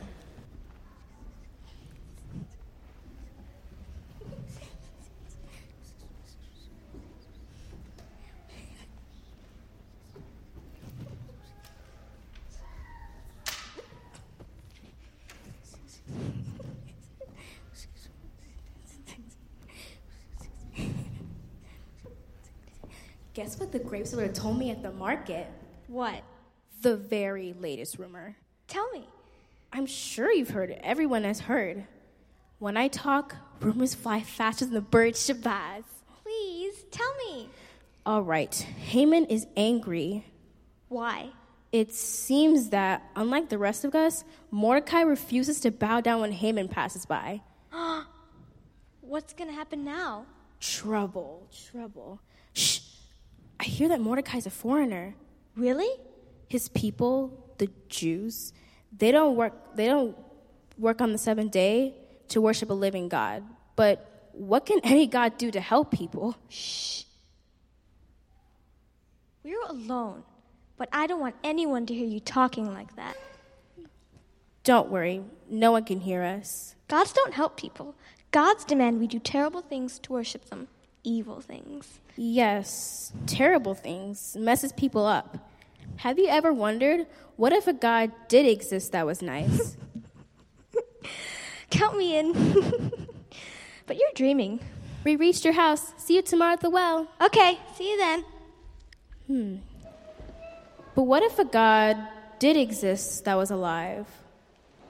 Guess 23.34 23.58
what 23.58 23.72
the 23.72 23.78
grape 23.78 24.06
seller 24.06 24.28
told 24.28 24.58
me 24.58 24.70
at 24.70 24.82
the 24.82 24.92
market? 24.92 25.46
What? 25.86 26.22
The 26.82 26.96
very 26.96 27.54
latest 27.58 27.98
rumor. 27.98 28.36
Tell 28.68 28.90
me. 28.90 29.08
I'm 29.72 29.86
sure 29.86 30.30
you've 30.30 30.50
heard 30.50 30.70
it. 30.70 30.80
Everyone 30.82 31.24
has 31.24 31.40
heard. 31.40 31.84
When 32.58 32.76
I 32.76 32.88
talk, 32.88 33.36
rumors 33.60 33.94
fly 33.94 34.20
faster 34.20 34.64
than 34.64 34.74
the 34.74 34.80
bird 34.80 35.14
Shabazz. 35.14 35.84
Please, 36.22 36.74
tell 36.90 37.14
me. 37.26 37.48
All 38.04 38.22
right. 38.22 38.54
Haman 38.54 39.24
is 39.26 39.46
angry. 39.56 40.26
Why? 40.88 41.30
It 41.72 41.94
seems 41.94 42.68
that, 42.68 43.02
unlike 43.16 43.48
the 43.48 43.56
rest 43.56 43.84
of 43.84 43.94
us, 43.94 44.24
Mordecai 44.50 45.00
refuses 45.00 45.58
to 45.60 45.70
bow 45.70 46.02
down 46.02 46.20
when 46.20 46.32
Haman 46.32 46.68
passes 46.68 47.06
by. 47.06 47.40
What's 49.12 49.32
gonna 49.34 49.52
happen 49.52 49.84
now? 49.84 50.26
Trouble, 50.60 51.48
trouble. 51.70 52.20
Shh! 52.54 52.81
I 53.62 53.64
hear 53.64 53.88
that 53.90 54.00
Mordecai's 54.00 54.44
a 54.44 54.50
foreigner. 54.50 55.14
Really? 55.56 55.88
His 56.48 56.68
people, 56.68 57.54
the 57.58 57.70
Jews, 57.88 58.52
they 58.96 59.12
don't 59.12 59.36
work 59.36 59.76
they 59.76 59.86
don't 59.86 60.16
work 60.78 61.00
on 61.00 61.12
the 61.12 61.18
seventh 61.18 61.52
day 61.52 61.94
to 62.30 62.40
worship 62.40 62.70
a 62.70 62.74
living 62.74 63.08
God. 63.08 63.44
But 63.76 64.30
what 64.32 64.66
can 64.66 64.80
any 64.82 65.06
God 65.06 65.38
do 65.38 65.52
to 65.52 65.60
help 65.60 65.92
people? 65.92 66.36
Shh. 66.48 67.04
We're 69.44 69.62
alone, 69.68 70.24
but 70.76 70.88
I 70.92 71.06
don't 71.06 71.20
want 71.20 71.36
anyone 71.44 71.86
to 71.86 71.94
hear 71.94 72.06
you 72.06 72.18
talking 72.18 72.72
like 72.74 72.96
that. 72.96 73.16
Don't 74.64 74.90
worry, 74.90 75.22
no 75.48 75.70
one 75.70 75.84
can 75.84 76.00
hear 76.00 76.22
us. 76.22 76.74
Gods 76.88 77.12
don't 77.12 77.34
help 77.34 77.56
people. 77.56 77.94
Gods 78.32 78.64
demand 78.64 78.98
we 78.98 79.06
do 79.06 79.18
terrible 79.18 79.60
things 79.60 79.98
to 80.00 80.12
worship 80.12 80.46
them, 80.46 80.68
evil 81.04 81.40
things. 81.40 82.00
Yes, 82.16 83.12
terrible 83.26 83.74
things 83.74 84.36
messes 84.38 84.72
people 84.72 85.06
up. 85.06 85.50
Have 85.96 86.18
you 86.18 86.28
ever 86.28 86.52
wondered 86.52 87.06
what 87.36 87.52
if 87.52 87.66
a 87.66 87.72
God 87.72 88.12
did 88.28 88.46
exist 88.46 88.92
that 88.92 89.06
was 89.06 89.22
nice? 89.22 89.76
Count 91.70 91.96
me 91.96 92.16
in. 92.16 92.32
but 93.86 93.96
you're 93.96 94.10
dreaming. 94.14 94.60
We 95.04 95.16
reached 95.16 95.44
your 95.44 95.54
house. 95.54 95.92
See 95.96 96.16
you 96.16 96.22
tomorrow 96.22 96.52
at 96.52 96.60
the 96.60 96.70
well. 96.70 97.08
Okay, 97.20 97.58
see 97.76 97.90
you 97.90 97.98
then. 97.98 98.24
Hmm. 99.26 99.56
But 100.94 101.04
what 101.04 101.22
if 101.22 101.38
a 101.38 101.44
God 101.44 101.96
did 102.38 102.56
exist 102.56 103.24
that 103.24 103.36
was 103.36 103.50
alive? 103.50 104.06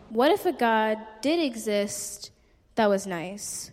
What 0.08 0.30
if 0.30 0.44
a 0.44 0.52
God 0.52 0.98
did 1.20 1.40
exist 1.40 2.30
that 2.74 2.88
was 2.88 3.06
nice? 3.06 3.70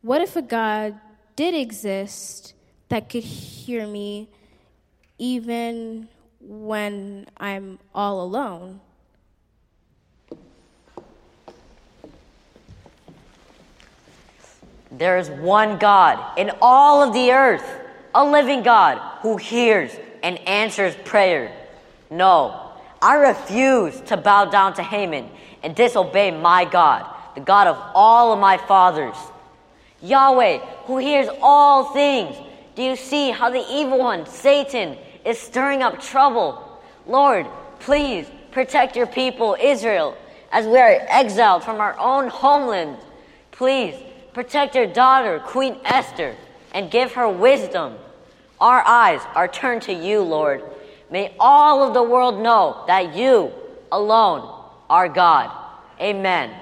What 0.00 0.22
if 0.22 0.36
a 0.36 0.42
God 0.42 0.98
did 1.40 1.54
exist 1.54 2.52
that 2.90 3.08
could 3.08 3.24
hear 3.24 3.86
me 3.86 4.28
even 5.16 6.06
when 6.38 7.26
I'm 7.38 7.78
all 7.94 8.20
alone? 8.20 8.78
There 14.92 15.16
is 15.16 15.30
one 15.30 15.78
God 15.78 16.38
in 16.38 16.50
all 16.60 17.02
of 17.02 17.14
the 17.14 17.32
earth, 17.32 17.64
a 18.14 18.22
living 18.22 18.62
God 18.62 18.98
who 19.22 19.38
hears 19.38 19.92
and 20.22 20.38
answers 20.46 20.94
prayer. 21.06 21.56
No, 22.10 22.70
I 23.00 23.14
refuse 23.14 23.98
to 24.02 24.18
bow 24.18 24.44
down 24.44 24.74
to 24.74 24.82
Haman 24.82 25.30
and 25.62 25.74
disobey 25.74 26.32
my 26.32 26.66
God, 26.66 27.10
the 27.34 27.40
God 27.40 27.66
of 27.66 27.78
all 27.94 28.30
of 28.34 28.38
my 28.38 28.58
fathers. 28.58 29.16
Yahweh, 30.02 30.58
who 30.86 30.98
hears 30.98 31.28
all 31.40 31.92
things, 31.92 32.36
do 32.74 32.82
you 32.82 32.96
see 32.96 33.30
how 33.30 33.50
the 33.50 33.64
evil 33.70 33.98
one, 33.98 34.26
Satan, 34.26 34.96
is 35.24 35.38
stirring 35.38 35.82
up 35.82 36.00
trouble? 36.00 36.80
Lord, 37.06 37.46
please 37.80 38.26
protect 38.52 38.96
your 38.96 39.06
people, 39.06 39.56
Israel, 39.60 40.16
as 40.52 40.66
we 40.66 40.78
are 40.78 40.98
exiled 41.08 41.62
from 41.64 41.80
our 41.80 41.98
own 41.98 42.28
homeland. 42.28 42.96
Please 43.50 43.94
protect 44.32 44.74
your 44.74 44.86
daughter, 44.86 45.40
Queen 45.40 45.76
Esther, 45.84 46.34
and 46.72 46.90
give 46.90 47.12
her 47.12 47.28
wisdom. 47.28 47.94
Our 48.60 48.82
eyes 48.86 49.20
are 49.34 49.48
turned 49.48 49.82
to 49.82 49.92
you, 49.92 50.22
Lord. 50.22 50.62
May 51.10 51.34
all 51.38 51.86
of 51.86 51.94
the 51.94 52.02
world 52.02 52.40
know 52.40 52.84
that 52.86 53.14
you 53.16 53.52
alone 53.90 54.64
are 54.88 55.08
God. 55.08 55.50
Amen. 56.00 56.54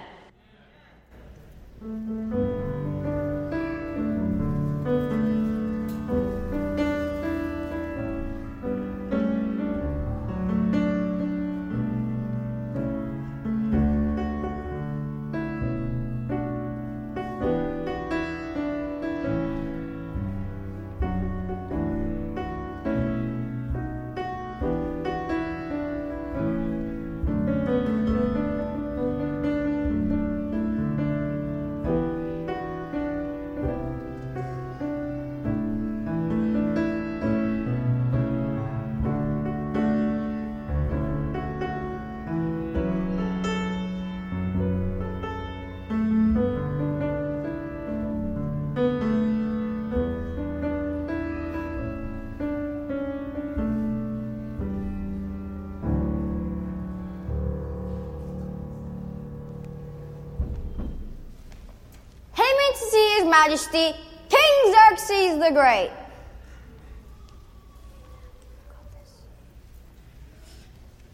Majesty, 63.48 63.94
King 64.28 64.74
Xerxes 64.74 65.38
the 65.38 65.50
Great. 65.54 65.90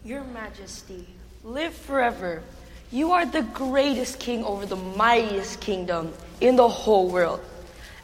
Your 0.03 0.21
Majesty, 0.25 1.07
live 1.45 1.73
forever. 1.73 2.43
You 2.91 3.13
are 3.13 3.25
the 3.25 3.43
greatest 3.43 4.19
king 4.19 4.43
over 4.43 4.65
the 4.65 4.75
mightiest 4.75 5.61
kingdom 5.61 6.11
in 6.41 6.57
the 6.57 6.67
whole 6.67 7.07
world. 7.07 7.39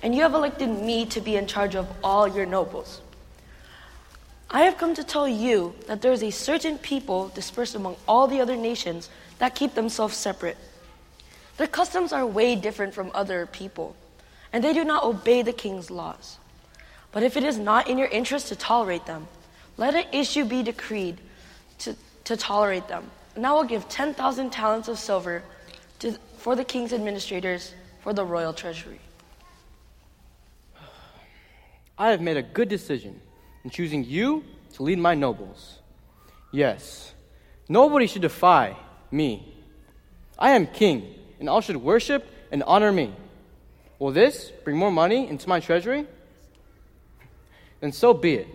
And 0.01 0.15
you 0.15 0.21
have 0.21 0.33
elected 0.33 0.69
me 0.69 1.05
to 1.07 1.19
be 1.19 1.35
in 1.35 1.45
charge 1.45 1.75
of 1.75 1.89
all 2.01 2.25
your 2.25 2.45
nobles. 2.45 3.01
I 4.49 4.61
have 4.61 4.77
come 4.77 4.93
to 4.93 5.03
tell 5.03 5.27
you 5.27 5.75
that 5.87 6.01
there 6.01 6.13
is 6.13 6.23
a 6.23 6.31
certain 6.31 6.77
people 6.77 7.27
dispersed 7.35 7.75
among 7.75 7.97
all 8.07 8.27
the 8.27 8.39
other 8.39 8.55
nations 8.55 9.09
that 9.39 9.55
keep 9.55 9.73
themselves 9.73 10.15
separate. 10.15 10.55
Their 11.57 11.67
customs 11.67 12.13
are 12.13 12.25
way 12.25 12.55
different 12.55 12.93
from 12.93 13.11
other 13.13 13.45
people, 13.45 13.93
and 14.53 14.63
they 14.63 14.73
do 14.73 14.83
not 14.83 15.03
obey 15.03 15.41
the 15.41 15.53
king's 15.53 15.89
laws. 15.89 16.37
But 17.11 17.23
if 17.23 17.35
it 17.37 17.43
is 17.43 17.57
not 17.57 17.87
in 17.87 17.97
your 17.97 18.07
interest 18.07 18.47
to 18.49 18.55
tolerate 18.55 19.05
them, 19.05 19.27
let 19.77 19.95
an 19.95 20.05
issue 20.11 20.45
be 20.45 20.63
decreed 20.63 21.19
to, 21.79 21.95
to 22.25 22.37
tolerate 22.37 22.87
them. 22.87 23.09
And 23.35 23.45
I 23.45 23.53
will 23.53 23.63
give 23.63 23.87
10,000 23.89 24.49
talents 24.51 24.87
of 24.87 24.99
silver 24.99 25.43
to, 25.99 26.13
for 26.37 26.55
the 26.55 26.63
king's 26.63 26.93
administrators 26.93 27.73
for 28.01 28.13
the 28.13 28.25
royal 28.25 28.53
treasury. 28.53 28.99
I 31.97 32.09
have 32.09 32.21
made 32.21 32.37
a 32.37 32.41
good 32.41 32.67
decision 32.67 33.21
in 33.63 33.69
choosing 33.69 34.03
you 34.03 34.43
to 34.73 34.83
lead 34.83 34.97
my 34.97 35.13
nobles. 35.13 35.79
Yes, 36.51 37.13
nobody 37.69 38.07
should 38.07 38.23
defy 38.23 38.75
me. 39.11 39.53
I 40.37 40.51
am 40.51 40.65
king, 40.65 41.13
and 41.39 41.47
all 41.47 41.61
should 41.61 41.77
worship 41.77 42.25
and 42.51 42.63
honor 42.63 42.91
me. 42.91 43.13
Will 44.01 44.11
this 44.11 44.51
bring 44.63 44.77
more 44.77 44.91
money 44.91 45.29
into 45.29 45.47
my 45.47 45.59
treasury? 45.59 46.07
Then 47.81 47.91
so 47.91 48.15
be 48.15 48.33
it. 48.33 48.47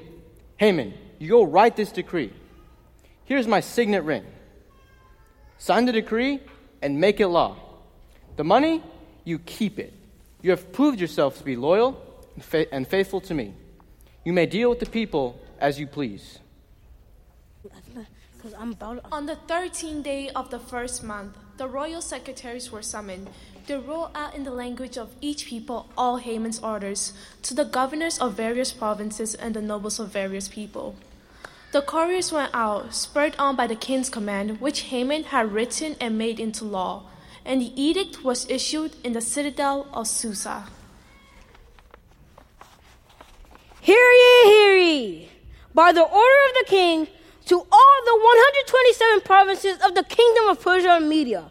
Haman, 0.56 0.92
you 1.20 1.28
go 1.28 1.44
write 1.44 1.76
this 1.76 1.92
decree. 1.92 2.32
Here's 3.26 3.46
my 3.46 3.60
signet 3.60 4.02
ring. 4.02 4.24
Sign 5.56 5.84
the 5.84 5.92
decree 5.92 6.40
and 6.82 7.00
make 7.00 7.20
it 7.20 7.28
law. 7.28 7.54
The 8.34 8.42
money, 8.42 8.82
you 9.22 9.38
keep 9.38 9.78
it. 9.78 9.92
You 10.42 10.50
have 10.50 10.72
proved 10.72 11.00
yourself 11.00 11.38
to 11.38 11.44
be 11.44 11.54
loyal 11.54 11.96
and, 12.34 12.42
fa- 12.44 12.74
and 12.74 12.84
faithful 12.84 13.20
to 13.20 13.32
me. 13.32 13.54
You 14.24 14.32
may 14.32 14.46
deal 14.46 14.68
with 14.68 14.80
the 14.80 14.90
people 14.90 15.40
as 15.60 15.78
you 15.78 15.86
please. 15.86 16.40
On 19.12 19.26
the 19.26 19.38
13th 19.46 20.02
day 20.02 20.28
of 20.30 20.50
the 20.50 20.58
first 20.58 21.04
month, 21.04 21.36
the 21.56 21.66
royal 21.66 22.02
secretaries 22.02 22.70
were 22.70 22.82
summoned. 22.82 23.28
They 23.66 23.76
wrote 23.76 24.10
out 24.14 24.34
in 24.34 24.44
the 24.44 24.50
language 24.50 24.96
of 24.96 25.14
each 25.20 25.46
people 25.46 25.88
all 25.96 26.18
Haman's 26.18 26.60
orders 26.60 27.12
to 27.42 27.54
the 27.54 27.64
governors 27.64 28.18
of 28.18 28.34
various 28.34 28.72
provinces 28.72 29.34
and 29.34 29.54
the 29.54 29.62
nobles 29.62 29.98
of 29.98 30.08
various 30.08 30.48
people. 30.48 30.96
The 31.72 31.82
couriers 31.82 32.32
went 32.32 32.52
out, 32.54 32.94
spurred 32.94 33.34
on 33.38 33.56
by 33.56 33.66
the 33.66 33.74
king's 33.74 34.08
command, 34.08 34.60
which 34.60 34.92
Haman 34.92 35.24
had 35.24 35.52
written 35.52 35.96
and 36.00 36.16
made 36.16 36.38
into 36.38 36.64
law, 36.64 37.04
and 37.44 37.60
the 37.60 37.72
edict 37.80 38.24
was 38.24 38.48
issued 38.48 38.96
in 39.02 39.12
the 39.12 39.20
citadel 39.20 39.88
of 39.92 40.06
Susa. 40.06 40.68
Hear 43.80 43.96
ye, 43.96 44.44
hear 44.44 44.76
ye! 44.76 45.28
By 45.74 45.92
the 45.92 46.02
order 46.02 46.40
of 46.48 46.54
the 46.54 46.64
king, 46.66 47.08
to 47.46 47.54
all 47.54 47.96
the 48.04 48.14
127 48.14 49.20
provinces 49.22 49.78
of 49.84 49.94
the 49.94 50.04
kingdom 50.04 50.48
of 50.48 50.60
Persia 50.60 50.90
and 50.90 51.08
Media, 51.08 51.50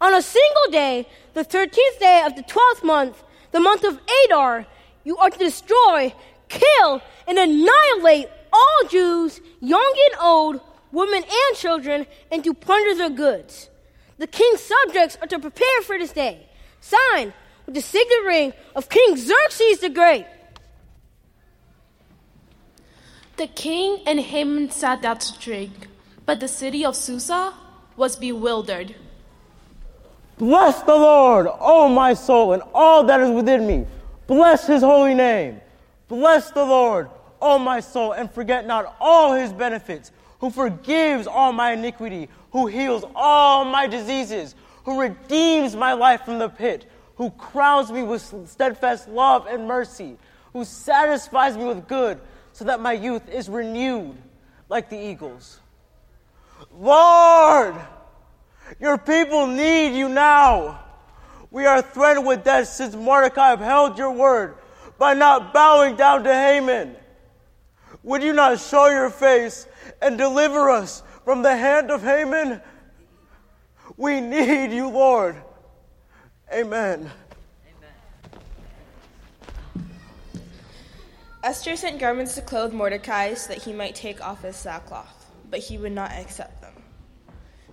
on 0.00 0.14
a 0.14 0.22
single 0.22 0.70
day, 0.70 1.06
the 1.34 1.44
13th 1.44 1.98
day 1.98 2.22
of 2.26 2.34
the 2.34 2.42
12th 2.42 2.84
month, 2.84 3.22
the 3.52 3.60
month 3.60 3.84
of 3.84 4.00
Adar, 4.24 4.66
you 5.04 5.16
are 5.18 5.30
to 5.30 5.38
destroy, 5.38 6.14
kill, 6.48 7.02
and 7.26 7.38
annihilate 7.38 8.28
all 8.52 8.88
Jews, 8.88 9.40
young 9.60 9.94
and 10.10 10.20
old, 10.20 10.60
women 10.92 11.22
and 11.22 11.56
children, 11.56 12.06
and 12.30 12.42
to 12.44 12.54
plunder 12.54 12.94
their 12.94 13.10
goods. 13.10 13.68
The 14.18 14.26
king's 14.26 14.60
subjects 14.60 15.18
are 15.20 15.28
to 15.28 15.38
prepare 15.38 15.82
for 15.82 15.98
this 15.98 16.12
day, 16.12 16.46
signed 16.80 17.32
with 17.66 17.74
the 17.74 17.82
signet 17.82 18.24
ring 18.24 18.52
of 18.74 18.88
King 18.88 19.16
Xerxes 19.16 19.80
the 19.80 19.90
Great. 19.90 20.26
The 23.38 23.46
king 23.46 24.00
and 24.04 24.18
Haman 24.18 24.72
sat 24.72 25.02
down 25.02 25.18
to 25.18 25.38
drink, 25.38 25.86
but 26.26 26.40
the 26.40 26.48
city 26.48 26.84
of 26.84 26.96
Susa 26.96 27.54
was 27.96 28.16
bewildered. 28.16 28.96
Bless 30.38 30.82
the 30.82 30.96
Lord, 30.96 31.46
O 31.60 31.88
my 31.88 32.14
soul, 32.14 32.52
and 32.52 32.64
all 32.74 33.04
that 33.04 33.20
is 33.20 33.30
within 33.30 33.64
me. 33.64 33.86
Bless 34.26 34.66
his 34.66 34.82
holy 34.82 35.14
name. 35.14 35.60
Bless 36.08 36.50
the 36.50 36.64
Lord, 36.64 37.10
O 37.40 37.60
my 37.60 37.78
soul, 37.78 38.10
and 38.10 38.28
forget 38.28 38.66
not 38.66 38.96
all 39.00 39.34
his 39.34 39.52
benefits, 39.52 40.10
who 40.40 40.50
forgives 40.50 41.28
all 41.28 41.52
my 41.52 41.74
iniquity, 41.74 42.28
who 42.50 42.66
heals 42.66 43.04
all 43.14 43.64
my 43.64 43.86
diseases, 43.86 44.56
who 44.82 45.00
redeems 45.00 45.76
my 45.76 45.92
life 45.92 46.24
from 46.24 46.40
the 46.40 46.48
pit, 46.48 46.90
who 47.14 47.30
crowns 47.30 47.92
me 47.92 48.02
with 48.02 48.48
steadfast 48.48 49.08
love 49.08 49.46
and 49.46 49.68
mercy, 49.68 50.16
who 50.52 50.64
satisfies 50.64 51.56
me 51.56 51.64
with 51.66 51.86
good, 51.86 52.20
so 52.58 52.64
that 52.64 52.80
my 52.80 52.92
youth 52.92 53.28
is 53.28 53.48
renewed 53.48 54.16
like 54.68 54.90
the 54.90 54.98
eagles. 54.98 55.60
Lord, 56.76 57.76
your 58.80 58.98
people 58.98 59.46
need 59.46 59.96
you 59.96 60.08
now. 60.08 60.80
We 61.52 61.66
are 61.66 61.80
threatened 61.80 62.26
with 62.26 62.42
death 62.42 62.66
since 62.66 62.96
Mordecai 62.96 63.52
upheld 63.52 63.96
your 63.96 64.10
word 64.10 64.56
by 64.98 65.14
not 65.14 65.54
bowing 65.54 65.94
down 65.94 66.24
to 66.24 66.34
Haman. 66.34 66.96
Would 68.02 68.24
you 68.24 68.32
not 68.32 68.58
show 68.58 68.88
your 68.88 69.10
face 69.10 69.68
and 70.02 70.18
deliver 70.18 70.68
us 70.68 71.04
from 71.24 71.42
the 71.42 71.56
hand 71.56 71.92
of 71.92 72.02
Haman? 72.02 72.60
We 73.96 74.20
need 74.20 74.72
you, 74.72 74.88
Lord. 74.88 75.36
Amen. 76.52 77.08
Esther 81.44 81.76
sent 81.76 82.00
garments 82.00 82.34
to 82.34 82.42
clothe 82.42 82.72
Mordecai 82.72 83.32
so 83.34 83.52
that 83.52 83.62
he 83.62 83.72
might 83.72 83.94
take 83.94 84.20
off 84.20 84.42
his 84.42 84.56
sackcloth, 84.56 85.30
but 85.48 85.60
he 85.60 85.78
would 85.78 85.92
not 85.92 86.10
accept 86.10 86.60
them. 86.60 86.72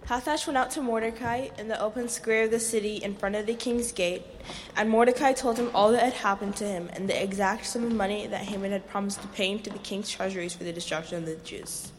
Hathach 0.05 0.45
went 0.45 0.55
out 0.55 0.69
to 0.71 0.83
Mordecai 0.83 1.49
in 1.57 1.67
the 1.67 1.81
open 1.81 2.07
square 2.07 2.43
of 2.43 2.51
the 2.51 2.59
city 2.59 2.97
in 2.97 3.15
front 3.15 3.33
of 3.33 3.47
the 3.47 3.55
king's 3.55 3.91
gate, 3.91 4.21
and 4.77 4.87
Mordecai 4.87 5.33
told 5.33 5.57
him 5.57 5.71
all 5.73 5.91
that 5.91 6.03
had 6.03 6.13
happened 6.13 6.55
to 6.57 6.63
him 6.63 6.91
and 6.93 7.09
the 7.09 7.23
exact 7.23 7.65
sum 7.65 7.85
of 7.85 7.91
money 7.91 8.27
that 8.27 8.43
Haman 8.43 8.71
had 8.71 8.87
promised 8.87 9.23
to 9.23 9.27
pay 9.29 9.49
into 9.49 9.71
the 9.71 9.79
king's 9.79 10.11
treasuries 10.11 10.53
for 10.53 10.63
the 10.63 10.71
destruction 10.71 11.17
of 11.17 11.25
the 11.25 11.35
Jews. 11.37 11.91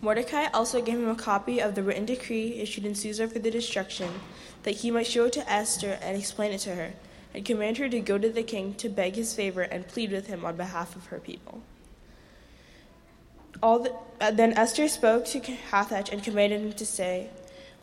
Mordecai 0.00 0.46
also 0.54 0.80
gave 0.80 0.98
him 0.98 1.08
a 1.08 1.16
copy 1.16 1.60
of 1.60 1.74
the 1.74 1.82
written 1.82 2.04
decree 2.04 2.60
issued 2.60 2.86
in 2.86 2.94
Susa 2.94 3.26
for 3.26 3.40
the 3.40 3.50
destruction, 3.50 4.20
that 4.62 4.76
he 4.76 4.92
might 4.92 5.08
show 5.08 5.24
it 5.24 5.32
to 5.32 5.50
Esther 5.50 5.98
and 6.00 6.16
explain 6.16 6.52
it 6.52 6.58
to 6.58 6.76
her, 6.76 6.92
and 7.34 7.44
command 7.44 7.78
her 7.78 7.88
to 7.88 8.00
go 8.00 8.16
to 8.16 8.28
the 8.28 8.42
king 8.42 8.74
to 8.74 8.88
beg 8.88 9.16
his 9.16 9.34
favor 9.34 9.62
and 9.62 9.88
plead 9.88 10.12
with 10.12 10.28
him 10.28 10.44
on 10.44 10.56
behalf 10.56 10.94
of 10.94 11.06
her 11.06 11.18
people. 11.18 11.60
All 13.62 13.80
the, 13.80 13.94
uh, 14.20 14.30
then 14.30 14.52
Esther 14.52 14.88
spoke 14.88 15.26
to 15.26 15.40
Hathach 15.40 16.12
and 16.12 16.22
commanded 16.22 16.60
him 16.60 16.72
to 16.74 16.86
say, 16.86 17.30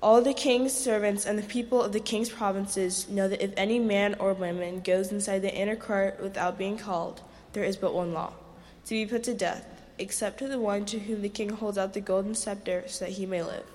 All 0.02 0.22
the 0.22 0.34
king's 0.34 0.74
servants 0.74 1.26
and 1.26 1.38
the 1.38 1.44
people 1.44 1.82
of 1.82 1.92
the 1.92 2.00
king's 2.00 2.30
provinces 2.30 3.10
know 3.10 3.28
that 3.28 3.44
if 3.44 3.54
any 3.58 3.80
man 3.80 4.16
or 4.20 4.34
woman 4.34 4.82
goes 4.82 5.12
inside 5.12 5.40
the 5.40 5.54
inner 5.54 5.76
court 5.76 6.22
without 6.22 6.58
being 6.58 6.78
called, 6.78 7.22
there 7.54 7.64
is 7.64 7.78
but 7.78 7.94
one 7.94 8.14
law 8.14 8.34
to 8.86 8.94
be 8.94 9.06
put 9.06 9.24
to 9.24 9.34
death, 9.34 9.66
except 10.00 10.40
to 10.40 10.48
the 10.48 10.60
one 10.60 10.86
to 10.86 11.00
whom 11.00 11.22
the 11.22 11.30
king 11.30 11.50
holds 11.50 11.78
out 11.78 11.94
the 11.94 12.02
golden 12.02 12.36
scepter 12.36 12.84
so 12.88 13.06
that 13.06 13.12
he 13.12 13.26
may 13.26 13.44
live. 13.44 13.66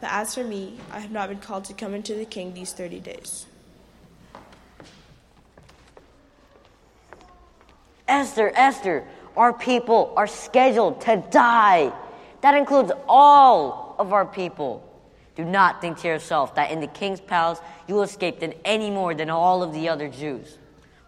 But 0.00 0.12
as 0.12 0.34
for 0.34 0.44
me, 0.44 0.78
I 0.90 1.00
have 1.00 1.10
not 1.10 1.28
been 1.28 1.38
called 1.38 1.64
to 1.66 1.74
come 1.74 1.94
into 1.94 2.14
the 2.14 2.24
king 2.24 2.52
these 2.52 2.72
thirty 2.72 3.00
days. 3.00 3.46
Esther, 8.06 8.52
Esther, 8.54 9.04
our 9.36 9.52
people 9.52 10.12
are 10.16 10.26
scheduled 10.26 11.00
to 11.02 11.24
die. 11.30 11.92
That 12.42 12.54
includes 12.54 12.92
all 13.08 13.96
of 13.98 14.12
our 14.12 14.26
people. 14.26 14.82
Do 15.34 15.44
not 15.44 15.80
think 15.80 15.98
to 15.98 16.08
yourself 16.08 16.54
that 16.54 16.70
in 16.70 16.80
the 16.80 16.86
king's 16.86 17.20
palace 17.20 17.60
you 17.88 17.94
will 17.94 18.02
escape 18.02 18.40
than 18.40 18.54
any 18.64 18.90
more 18.90 19.14
than 19.14 19.30
all 19.30 19.62
of 19.62 19.72
the 19.72 19.88
other 19.88 20.08
Jews. 20.08 20.58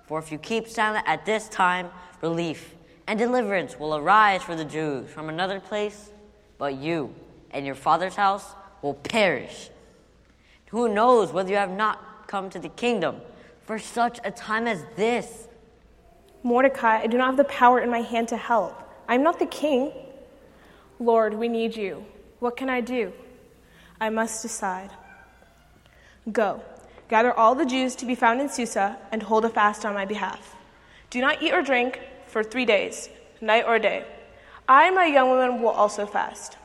For 0.06 0.18
if 0.18 0.32
you 0.32 0.38
keep 0.38 0.68
silent 0.68 1.04
at 1.06 1.26
this 1.26 1.48
time, 1.48 1.90
relief 2.22 2.74
and 3.06 3.18
deliverance 3.18 3.78
will 3.78 3.94
arise 3.94 4.42
for 4.42 4.56
the 4.56 4.64
Jews 4.64 5.08
from 5.10 5.28
another 5.28 5.60
place, 5.60 6.10
but 6.58 6.74
you 6.74 7.14
and 7.52 7.64
your 7.64 7.74
father's 7.74 8.16
house 8.16 8.54
will 8.82 8.94
perish. 8.94 9.70
Who 10.70 10.88
knows 10.88 11.32
whether 11.32 11.50
you 11.50 11.56
have 11.56 11.70
not 11.70 12.26
come 12.26 12.50
to 12.50 12.58
the 12.58 12.68
kingdom 12.68 13.20
for 13.62 13.78
such 13.78 14.18
a 14.24 14.30
time 14.30 14.66
as 14.66 14.84
this? 14.96 15.48
Mordecai, 16.42 17.00
I 17.02 17.06
do 17.06 17.18
not 17.18 17.26
have 17.26 17.36
the 17.36 17.44
power 17.44 17.80
in 17.80 17.90
my 17.90 18.00
hand 18.00 18.28
to 18.28 18.36
help. 18.36 18.82
I 19.08 19.14
am 19.14 19.22
not 19.22 19.38
the 19.38 19.46
king. 19.46 19.92
Lord, 20.98 21.34
we 21.34 21.48
need 21.48 21.76
you. 21.76 22.04
What 22.38 22.56
can 22.56 22.68
I 22.68 22.80
do? 22.80 23.12
I 24.00 24.10
must 24.10 24.42
decide. 24.42 24.90
Go, 26.30 26.62
gather 27.08 27.32
all 27.32 27.54
the 27.54 27.66
Jews 27.66 27.94
to 27.96 28.06
be 28.06 28.14
found 28.14 28.40
in 28.40 28.48
Susa 28.48 28.98
and 29.12 29.22
hold 29.22 29.44
a 29.44 29.48
fast 29.48 29.84
on 29.84 29.94
my 29.94 30.04
behalf. 30.04 30.54
Do 31.10 31.20
not 31.20 31.42
eat 31.42 31.52
or 31.52 31.62
drink 31.62 32.00
for 32.26 32.42
three 32.42 32.64
days, 32.64 33.08
night 33.40 33.64
or 33.66 33.78
day. 33.78 34.04
I 34.68 34.86
and 34.86 34.96
my 34.96 35.06
young 35.06 35.30
women 35.30 35.62
will 35.62 35.70
also 35.70 36.04
fast. 36.04 36.58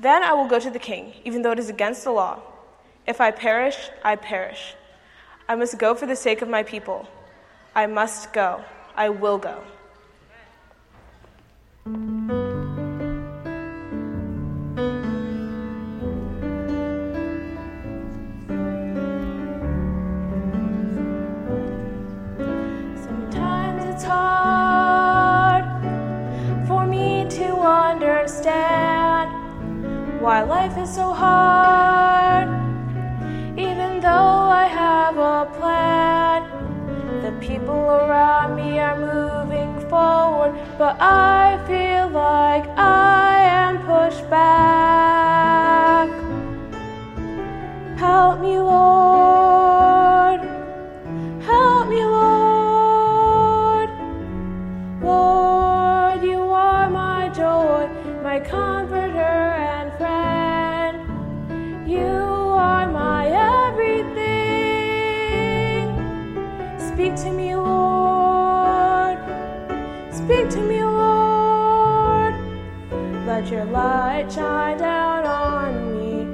Then 0.00 0.22
I 0.22 0.32
will 0.32 0.48
go 0.48 0.58
to 0.58 0.70
the 0.70 0.78
king, 0.78 1.12
even 1.24 1.42
though 1.42 1.52
it 1.52 1.58
is 1.58 1.68
against 1.68 2.04
the 2.04 2.10
law. 2.10 2.40
If 3.06 3.20
I 3.20 3.30
perish, 3.30 3.76
I 4.02 4.16
perish. 4.16 4.74
I 5.48 5.54
must 5.54 5.78
go 5.78 5.94
for 5.94 6.06
the 6.06 6.16
sake 6.16 6.42
of 6.42 6.48
my 6.48 6.62
people. 6.62 7.08
I 7.74 7.86
must 7.86 8.32
go. 8.32 8.64
I 8.96 9.08
will 9.08 9.38
go. 9.38 9.60
Sometimes 22.94 23.84
it's 23.84 24.04
hard 24.04 25.64
for 26.68 26.86
me 26.86 27.26
to 27.30 27.46
understand 27.56 29.32
why 30.20 30.42
life 30.42 30.78
is 30.78 30.94
so 30.94 31.12
hard, 31.12 32.13
forward, 39.94 40.52
but 40.76 40.96
I 41.00 41.56
feel 41.68 42.08
like 42.08 42.66
I 42.76 43.38
am 43.62 43.74
pushed 43.90 44.28
back. 44.28 46.08
Help 47.96 48.40
me, 48.40 48.58
Lord. 48.58 50.40
Help 51.50 51.84
me, 51.94 52.02
Lord. 52.18 53.88
Lord, 55.00 56.18
you 56.24 56.40
are 56.40 56.90
my 56.90 57.28
joy, 57.28 57.88
my 58.28 58.40
comforter 58.40 58.93
your 73.64 73.72
light 73.72 74.30
shine 74.32 74.78
down 74.78 75.24
on 75.24 75.98
me. 75.98 76.26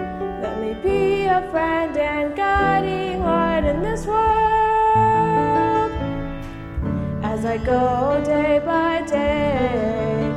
Let 0.42 0.60
me 0.60 0.74
be 0.82 1.24
a 1.24 1.48
friend 1.50 1.96
and 1.96 2.36
guiding 2.36 3.22
light 3.22 3.64
in 3.64 3.82
this 3.82 4.06
world. 4.06 4.20
As 7.22 7.44
I 7.44 7.58
go 7.58 8.22
day 8.24 8.60
by 8.64 9.02
day, 9.02 10.32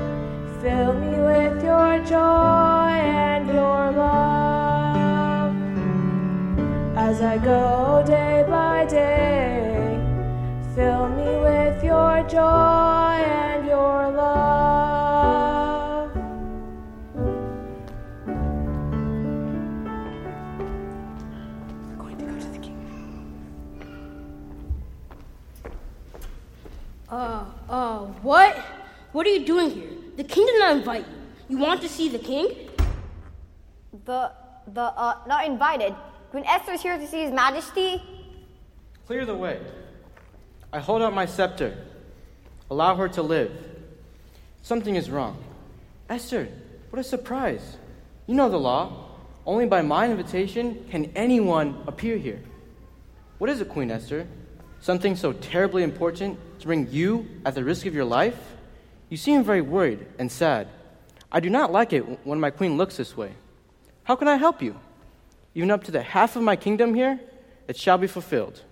fill 0.61 0.93
me 0.93 1.19
with 1.29 1.63
your 1.63 1.99
joy 2.05 2.91
and 3.25 3.47
your 3.47 3.91
love. 3.91 5.55
As 6.97 7.21
I 7.21 7.37
go 7.37 8.03
day 8.05 8.45
by 8.47 8.85
day, 8.85 9.99
fill 10.75 11.09
me 11.09 11.37
with 11.47 11.83
your 11.83 12.23
joy 12.29 12.92
What 29.13 29.27
are 29.27 29.29
you 29.29 29.45
doing 29.45 29.69
here? 29.69 29.89
The 30.17 30.23
king 30.23 30.45
did 30.45 30.59
not 30.59 30.75
invite 30.77 31.05
you. 31.07 31.15
You 31.49 31.57
want 31.59 31.81
to 31.83 31.87
see 31.87 32.09
the 32.09 32.17
king? 32.17 32.69
The, 34.05 34.31
the, 34.67 34.81
uh, 34.81 35.19
not 35.27 35.45
invited. 35.45 35.95
Queen 36.31 36.43
Esther 36.45 36.73
is 36.73 36.81
here 36.81 36.97
to 36.97 37.07
see 37.07 37.21
His 37.21 37.31
Majesty. 37.31 38.01
Clear 39.05 39.25
the 39.25 39.35
way. 39.35 39.59
I 40.71 40.79
hold 40.79 41.03
out 41.03 41.13
my 41.13 41.27
scepter. 41.27 41.77
Allow 42.71 42.95
her 42.95 43.07
to 43.09 43.21
live. 43.21 43.51
Something 44.63 44.95
is 44.95 45.11
wrong. 45.11 45.37
Esther, 46.09 46.47
what 46.89 46.99
a 46.99 47.03
surprise. 47.03 47.77
You 48.25 48.33
know 48.33 48.49
the 48.49 48.59
law. 48.59 49.11
Only 49.45 49.67
by 49.67 49.83
my 49.83 50.09
invitation 50.09 50.85
can 50.89 51.11
anyone 51.15 51.83
appear 51.85 52.17
here. 52.17 52.41
What 53.37 53.51
is 53.51 53.61
it, 53.61 53.69
Queen 53.69 53.91
Esther? 53.91 54.25
Something 54.79 55.15
so 55.15 55.33
terribly 55.33 55.83
important 55.83 56.39
to 56.61 56.65
bring 56.65 56.89
you 56.89 57.27
at 57.45 57.53
the 57.53 57.63
risk 57.63 57.85
of 57.85 57.93
your 57.93 58.05
life? 58.05 58.52
You 59.13 59.17
seem 59.17 59.43
very 59.43 59.61
worried 59.61 60.07
and 60.17 60.31
sad. 60.31 60.67
I 61.31 61.39
do 61.39 61.47
not 61.47 61.71
like 61.71 61.93
it 61.93 62.01
when 62.25 62.39
my 62.39 62.49
queen 62.49 62.77
looks 62.77 62.97
this 62.97 63.15
way. 63.15 63.33
How 64.05 64.15
can 64.15 64.27
I 64.27 64.37
help 64.37 64.59
you? 64.59 64.79
Even 65.53 65.69
up 65.69 65.83
to 65.83 65.91
the 65.91 66.01
half 66.01 66.35
of 66.35 66.41
my 66.41 66.55
kingdom 66.55 66.95
here, 66.95 67.19
it 67.67 67.77
shall 67.77 67.99
be 67.99 68.07
fulfilled. 68.07 68.63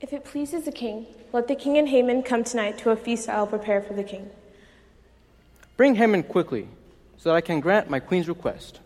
If 0.00 0.12
it 0.12 0.24
pleases 0.24 0.62
the 0.62 0.70
king, 0.70 1.06
let 1.32 1.48
the 1.48 1.56
king 1.56 1.76
and 1.76 1.88
Haman 1.88 2.22
come 2.22 2.44
tonight 2.44 2.78
to 2.78 2.90
a 2.90 2.96
feast 2.96 3.28
I 3.28 3.40
will 3.40 3.48
prepare 3.48 3.82
for 3.82 3.94
the 3.94 4.04
king. 4.04 4.30
Bring 5.76 5.96
Haman 5.96 6.22
quickly, 6.22 6.68
so 7.16 7.30
that 7.30 7.34
I 7.34 7.40
can 7.40 7.58
grant 7.58 7.90
my 7.90 7.98
queen's 7.98 8.28
request. 8.28 8.78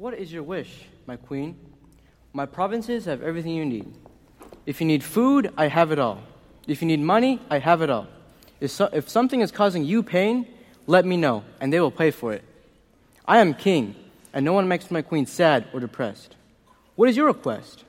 What 0.00 0.14
is 0.14 0.32
your 0.32 0.42
wish, 0.42 0.86
my 1.06 1.16
queen? 1.16 1.58
My 2.32 2.46
provinces 2.46 3.04
have 3.04 3.22
everything 3.22 3.54
you 3.54 3.66
need. 3.66 3.86
If 4.64 4.80
you 4.80 4.86
need 4.86 5.04
food, 5.04 5.52
I 5.58 5.66
have 5.66 5.92
it 5.92 5.98
all. 5.98 6.22
If 6.66 6.80
you 6.80 6.88
need 6.88 7.00
money, 7.00 7.38
I 7.50 7.58
have 7.58 7.82
it 7.82 7.90
all. 7.90 8.06
If, 8.60 8.70
so, 8.70 8.88
if 8.94 9.10
something 9.10 9.42
is 9.42 9.52
causing 9.52 9.84
you 9.84 10.02
pain, 10.02 10.48
let 10.86 11.04
me 11.04 11.18
know, 11.18 11.44
and 11.60 11.70
they 11.70 11.80
will 11.80 11.90
pay 11.90 12.10
for 12.12 12.32
it. 12.32 12.42
I 13.28 13.40
am 13.40 13.52
king, 13.52 13.94
and 14.32 14.42
no 14.42 14.54
one 14.54 14.66
makes 14.68 14.90
my 14.90 15.02
queen 15.02 15.26
sad 15.26 15.66
or 15.74 15.80
depressed. 15.80 16.34
What 16.96 17.10
is 17.10 17.14
your 17.14 17.26
request? 17.26 17.84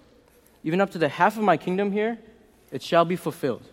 Even 0.65 0.81
up 0.81 0.91
to 0.91 0.97
the 0.97 1.07
half 1.07 1.37
of 1.37 1.43
my 1.43 1.55
kingdom 1.55 1.93
here, 1.93 2.19
it 2.73 2.83
shall 2.83 3.05
be 3.05 3.15
fulfilled. 3.15 3.63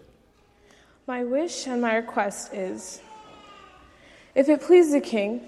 My 1.09 1.25
wish 1.25 1.67
and 1.67 1.83
my 1.83 1.97
request 1.97 2.55
is 2.55 3.01
if 4.37 4.49
it 4.49 4.61
please 4.61 4.93
the 4.93 5.01
king 5.01 5.41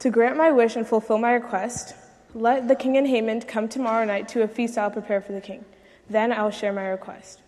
to 0.00 0.10
grant 0.10 0.36
my 0.36 0.50
wish 0.50 0.76
and 0.76 0.86
fulfill 0.86 1.16
my 1.16 1.32
request, 1.32 1.94
let 2.34 2.68
the 2.68 2.74
king 2.74 2.96
and 2.96 3.06
Haman 3.06 3.42
come 3.42 3.68
tomorrow 3.68 4.04
night 4.04 4.28
to 4.28 4.42
a 4.42 4.48
feast 4.48 4.78
I'll 4.78 4.90
prepare 4.90 5.20
for 5.20 5.32
the 5.32 5.40
king. 5.40 5.64
Then 6.08 6.32
I'll 6.32 6.50
share 6.50 6.72
my 6.72 6.86
request. 6.88 7.40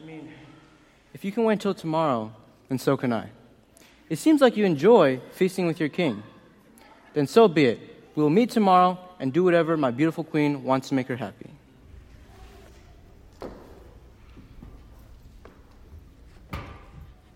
I 0.00 0.04
mean, 0.04 0.32
if 1.14 1.24
you 1.24 1.32
can 1.32 1.44
wait 1.44 1.54
until 1.54 1.74
tomorrow, 1.74 2.32
then 2.68 2.78
so 2.78 2.96
can 2.96 3.12
I. 3.12 3.28
It 4.08 4.18
seems 4.18 4.40
like 4.40 4.56
you 4.56 4.64
enjoy 4.64 5.20
feasting 5.32 5.66
with 5.66 5.78
your 5.78 5.88
king. 5.88 6.22
Then 7.14 7.26
so 7.26 7.48
be 7.48 7.66
it. 7.66 7.78
We 8.14 8.22
will 8.22 8.30
meet 8.30 8.50
tomorrow 8.50 8.98
and 9.20 9.32
do 9.32 9.44
whatever 9.44 9.76
my 9.76 9.90
beautiful 9.90 10.24
queen 10.24 10.64
wants 10.64 10.88
to 10.88 10.94
make 10.94 11.06
her 11.08 11.16
happy. 11.16 11.50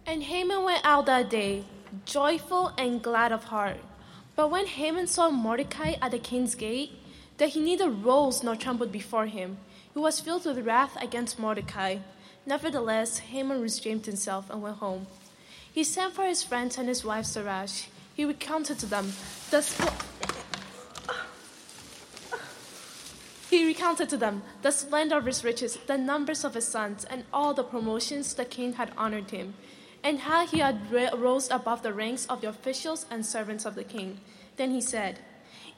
And 0.07 0.23
Haman 0.23 0.63
went 0.65 0.81
out 0.85 1.07
that 1.07 1.31
day, 1.31 1.65
joyful 2.05 2.73
and 2.79 3.03
glad 3.03 3.33
of 3.33 3.45
heart. 3.45 3.79
But 4.37 4.51
when 4.51 4.67
Haman 4.67 5.07
saw 5.07 5.31
Mordecai 5.31 5.95
at 6.03 6.11
the 6.11 6.19
king's 6.19 6.55
gate, 6.55 6.93
that 7.39 7.51
he 7.51 7.61
neither 7.61 7.89
rose 7.89 8.43
nor 8.43 8.57
trembled 8.57 8.91
before 8.91 9.27
him, 9.27 9.59
he 9.93 10.01
was 10.01 10.21
filled 10.21 10.45
with 10.45 10.67
wrath 10.67 10.97
against 11.01 11.39
Mordecai. 11.39 11.99
Nevertheless, 12.45 13.19
Haman 13.19 13.61
restrained 13.61 14.07
himself 14.07 14.51
and 14.51 14.61
went 14.61 14.79
home. 14.79 15.07
He 15.73 15.85
sent 15.85 16.15
for 16.15 16.25
his 16.25 16.43
friends 16.43 16.79
and 16.79 16.89
his 16.89 17.05
wife 17.05 17.27
Zeresh. 17.27 17.89
He 18.15 18.25
recounted 18.25 18.79
to 18.81 18.87
them 18.87 19.13
the 19.51 19.63
he 23.51 23.65
recounted 23.65 24.09
to 24.09 24.17
them 24.17 24.43
the 24.63 24.73
splendor 24.73 25.17
of 25.17 25.27
his 25.27 25.45
riches, 25.45 25.79
the 25.87 25.97
numbers 25.97 26.45
of 26.45 26.55
his 26.55 26.67
sons, 26.67 27.05
and 27.05 27.25
all 27.33 27.55
the 27.55 27.63
promotions 27.63 28.35
the 28.35 28.45
king 28.45 28.73
had 28.73 28.91
honored 28.97 29.31
him 29.31 29.55
and 30.05 30.21
how 30.21 30.47
he 30.47 30.59
had 30.59 30.79
rose 30.93 31.51
above 31.51 31.83
the 31.83 31.93
ranks 31.93 32.27
of 32.27 32.43
the 32.43 32.49
officials 32.49 33.07
and 33.11 33.25
servants 33.25 33.65
of 33.65 33.75
the 33.75 33.83
king. 33.83 34.21
Then 34.57 34.71
he 34.71 34.83
said, 34.83 35.19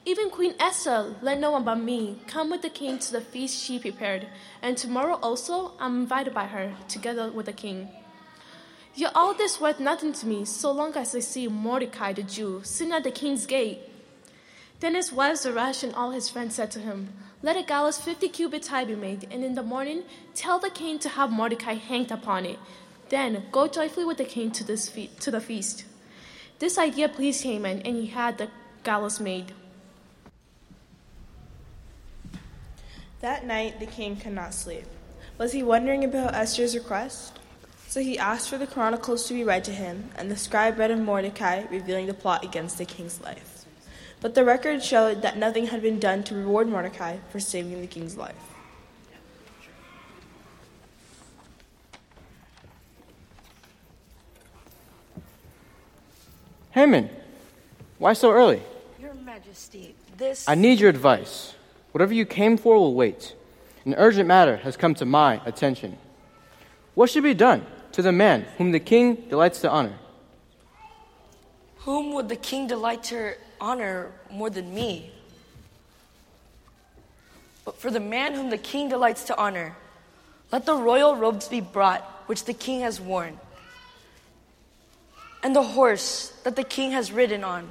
Even 0.05 0.29
Queen 0.29 0.53
Esther, 0.59 1.15
let 1.21 1.39
no 1.39 1.51
one 1.51 1.63
but 1.63 1.79
me 1.79 2.19
come 2.27 2.51
with 2.51 2.61
the 2.61 2.69
king 2.69 2.99
to 2.99 3.11
the 3.13 3.21
feast 3.21 3.63
she 3.63 3.79
prepared, 3.79 4.27
and 4.61 4.77
tomorrow 4.77 5.15
also 5.23 5.71
I'm 5.79 6.01
invited 6.01 6.33
by 6.33 6.47
her, 6.47 6.75
together 6.89 7.31
with 7.31 7.45
the 7.45 7.53
king. 7.53 7.87
Yet 8.93 9.13
all 9.15 9.33
this 9.33 9.61
worth 9.61 9.79
nothing 9.79 10.11
to 10.11 10.27
me, 10.27 10.43
so 10.43 10.71
long 10.71 10.95
as 10.97 11.15
I 11.15 11.19
see 11.19 11.47
Mordecai 11.47 12.13
the 12.13 12.23
Jew 12.23 12.61
sitting 12.63 12.93
at 12.93 13.03
the 13.03 13.11
king's 13.11 13.45
gate. 13.45 13.79
Then 14.79 14.95
his 14.95 15.11
wife 15.11 15.37
Zeresh 15.37 15.83
and 15.83 15.95
all 15.95 16.11
his 16.11 16.29
friends 16.29 16.55
said 16.55 16.71
to 16.71 16.79
him, 16.79 17.13
Let 17.41 17.57
a 17.57 17.63
gallows 17.63 17.97
fifty 17.97 18.27
cubits 18.27 18.67
high 18.67 18.85
be 18.85 18.95
made, 18.95 19.27
and 19.31 19.43
in 19.43 19.55
the 19.55 19.63
morning 19.63 20.03
tell 20.35 20.59
the 20.59 20.69
king 20.69 20.99
to 20.99 21.09
have 21.09 21.31
Mordecai 21.31 21.75
hanged 21.75 22.11
upon 22.11 22.45
it, 22.45 22.59
then 23.09 23.45
go 23.51 23.67
joyfully 23.67 24.05
with 24.05 24.17
the 24.17 24.25
king 24.25 24.51
to, 24.51 24.63
this 24.63 24.89
fe- 24.89 25.09
to 25.19 25.31
the 25.31 25.41
feast. 25.41 25.85
This 26.59 26.77
idea 26.77 27.07
pleased 27.09 27.43
Haman, 27.43 27.81
and 27.83 27.95
he 27.95 28.07
had 28.07 28.37
the 28.37 28.49
gallows 28.83 29.19
made. 29.19 29.53
That 33.21 33.45
night 33.45 33.79
the 33.79 33.85
king 33.85 34.15
could 34.15 34.33
not 34.33 34.53
sleep. 34.53 34.85
Was 35.37 35.51
he 35.51 35.63
wondering 35.63 36.03
about 36.03 36.33
Esther's 36.33 36.75
request? 36.75 37.39
So 37.87 38.01
he 38.01 38.17
asked 38.17 38.49
for 38.49 38.57
the 38.57 38.67
chronicles 38.67 39.27
to 39.27 39.33
be 39.33 39.43
read 39.43 39.63
to 39.65 39.71
him, 39.71 40.09
and 40.17 40.29
the 40.29 40.35
scribe 40.35 40.77
read 40.77 40.91
of 40.91 40.99
Mordecai, 40.99 41.63
revealing 41.71 42.07
the 42.07 42.13
plot 42.13 42.43
against 42.43 42.77
the 42.77 42.85
king's 42.85 43.21
life. 43.21 43.65
But 44.19 44.35
the 44.35 44.43
record 44.43 44.83
showed 44.83 45.21
that 45.21 45.37
nothing 45.37 45.67
had 45.67 45.81
been 45.81 45.99
done 45.99 46.23
to 46.23 46.35
reward 46.35 46.67
Mordecai 46.67 47.17
for 47.29 47.39
saving 47.39 47.79
the 47.79 47.87
king's 47.87 48.17
life. 48.17 48.35
Haman, 56.77 57.09
why 57.97 58.13
so 58.13 58.31
early? 58.31 58.61
Your 59.01 59.15
Majesty, 59.15 59.95
this. 60.15 60.47
I 60.47 60.53
need 60.53 60.79
your 60.79 60.91
advice. 60.91 61.55
Whatever 61.91 62.13
you 62.13 62.23
came 62.23 62.55
for 62.55 62.75
will 62.75 62.93
wait. 62.93 63.33
An 63.83 63.95
urgent 63.97 64.27
matter 64.27 64.57
has 64.57 64.77
come 64.77 64.93
to 64.93 65.03
my 65.03 65.41
attention. 65.43 65.97
What 66.93 67.09
should 67.09 67.23
be 67.23 67.33
done 67.33 67.65
to 67.93 68.03
the 68.03 68.11
man 68.11 68.45
whom 68.59 68.73
the 68.73 68.79
king 68.79 69.15
delights 69.27 69.59
to 69.61 69.71
honor? 69.71 69.97
Whom 71.77 72.13
would 72.13 72.29
the 72.29 72.35
king 72.35 72.67
delight 72.67 73.01
to 73.05 73.33
honor 73.59 74.11
more 74.29 74.51
than 74.51 74.71
me? 74.71 75.09
But 77.65 77.79
for 77.79 77.89
the 77.89 77.99
man 77.99 78.35
whom 78.35 78.51
the 78.51 78.59
king 78.59 78.87
delights 78.87 79.23
to 79.23 79.35
honor, 79.35 79.75
let 80.51 80.67
the 80.67 80.75
royal 80.75 81.15
robes 81.15 81.47
be 81.47 81.59
brought, 81.59 82.03
which 82.27 82.45
the 82.45 82.53
king 82.53 82.81
has 82.81 83.01
worn 83.01 83.39
and 85.43 85.55
the 85.55 85.63
horse 85.63 86.33
that 86.43 86.55
the 86.55 86.63
king 86.63 86.91
has 86.91 87.11
ridden 87.11 87.43
on. 87.43 87.69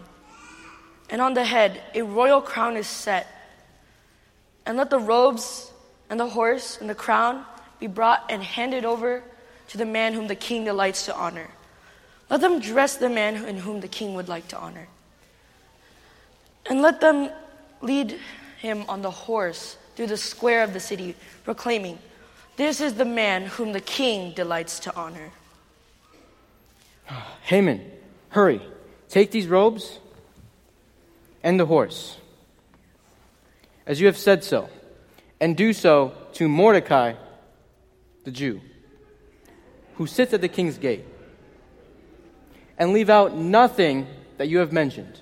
And 1.10 1.20
on 1.20 1.34
the 1.34 1.44
head 1.44 1.80
a 1.94 2.02
royal 2.02 2.40
crown 2.40 2.76
is 2.76 2.86
set. 2.86 3.26
And 4.64 4.76
let 4.76 4.90
the 4.90 4.98
robes 4.98 5.70
and 6.10 6.18
the 6.18 6.28
horse 6.28 6.78
and 6.80 6.88
the 6.88 6.94
crown 6.94 7.44
be 7.78 7.86
brought 7.86 8.24
and 8.30 8.42
handed 8.42 8.84
over 8.84 9.22
to 9.68 9.78
the 9.78 9.84
man 9.84 10.14
whom 10.14 10.26
the 10.26 10.34
king 10.34 10.64
delights 10.64 11.06
to 11.06 11.14
honor. 11.14 11.48
Let 12.30 12.40
them 12.40 12.60
dress 12.60 12.96
the 12.96 13.08
man 13.08 13.44
in 13.44 13.58
whom 13.58 13.80
the 13.80 13.88
king 13.88 14.14
would 14.14 14.28
like 14.28 14.48
to 14.48 14.58
honor. 14.58 14.88
And 16.68 16.82
let 16.82 17.00
them 17.00 17.30
lead 17.80 18.18
him 18.58 18.84
on 18.88 19.02
the 19.02 19.10
horse 19.10 19.76
through 19.94 20.08
the 20.08 20.16
square 20.16 20.62
of 20.62 20.72
the 20.72 20.80
city, 20.80 21.14
proclaiming, 21.44 21.98
This 22.56 22.80
is 22.80 22.94
the 22.94 23.04
man 23.04 23.46
whom 23.46 23.72
the 23.72 23.80
king 23.80 24.32
delights 24.32 24.80
to 24.80 24.96
honor. 24.96 25.30
Haman, 27.42 27.90
hurry, 28.30 28.60
take 29.08 29.30
these 29.30 29.46
robes 29.46 29.98
and 31.42 31.60
the 31.60 31.66
horse, 31.66 32.16
as 33.86 34.00
you 34.00 34.06
have 34.06 34.18
said 34.18 34.42
so, 34.42 34.68
and 35.40 35.56
do 35.56 35.72
so 35.72 36.12
to 36.32 36.48
Mordecai 36.48 37.14
the 38.24 38.30
Jew, 38.30 38.60
who 39.94 40.06
sits 40.06 40.32
at 40.34 40.40
the 40.40 40.48
king's 40.48 40.78
gate, 40.78 41.04
and 42.78 42.92
leave 42.92 43.08
out 43.08 43.34
nothing 43.34 44.06
that 44.38 44.48
you 44.48 44.58
have 44.58 44.72
mentioned. 44.72 45.20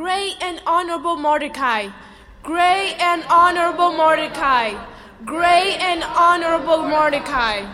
Great 0.00 0.36
and 0.40 0.62
honorable 0.66 1.14
Mordecai, 1.14 1.90
great 2.42 2.96
and 2.98 3.22
honorable 3.28 3.92
Mordecai, 3.92 4.72
great 5.26 5.76
and 5.78 6.02
honorable 6.02 6.88
Mordecai. 6.88 7.70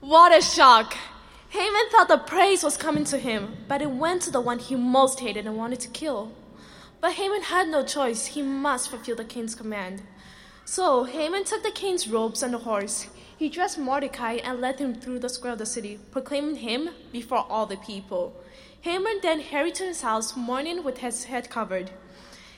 What 0.00 0.36
a 0.36 0.42
shock! 0.42 0.96
Haman 1.50 1.90
thought 1.92 2.08
the 2.08 2.18
praise 2.18 2.64
was 2.64 2.76
coming 2.76 3.04
to 3.04 3.18
him, 3.18 3.56
but 3.68 3.82
it 3.82 3.90
went 3.92 4.22
to 4.22 4.32
the 4.32 4.40
one 4.40 4.58
he 4.58 4.74
most 4.74 5.20
hated 5.20 5.46
and 5.46 5.56
wanted 5.56 5.78
to 5.78 5.88
kill. 5.90 6.32
But 7.00 7.12
Haman 7.12 7.42
had 7.42 7.68
no 7.68 7.84
choice. 7.84 8.26
He 8.26 8.42
must 8.42 8.90
fulfill 8.90 9.14
the 9.14 9.24
king's 9.24 9.54
command. 9.54 10.02
So 10.64 11.04
Haman 11.04 11.44
took 11.44 11.62
the 11.62 11.70
king's 11.70 12.08
robes 12.08 12.42
and 12.42 12.52
the 12.52 12.58
horse. 12.58 13.06
He 13.38 13.48
dressed 13.48 13.78
Mordecai 13.78 14.38
and 14.42 14.60
led 14.60 14.80
him 14.80 14.96
through 14.96 15.20
the 15.20 15.28
square 15.28 15.52
of 15.52 15.60
the 15.60 15.66
city, 15.66 16.00
proclaiming 16.10 16.56
him 16.56 16.90
before 17.12 17.46
all 17.48 17.66
the 17.66 17.76
people. 17.76 18.34
Haman 18.84 19.20
then 19.22 19.40
hurried 19.40 19.76
to 19.76 19.84
his 19.84 20.02
house, 20.02 20.36
mourning 20.36 20.84
with 20.84 20.98
his 20.98 21.24
head 21.24 21.48
covered. 21.48 21.90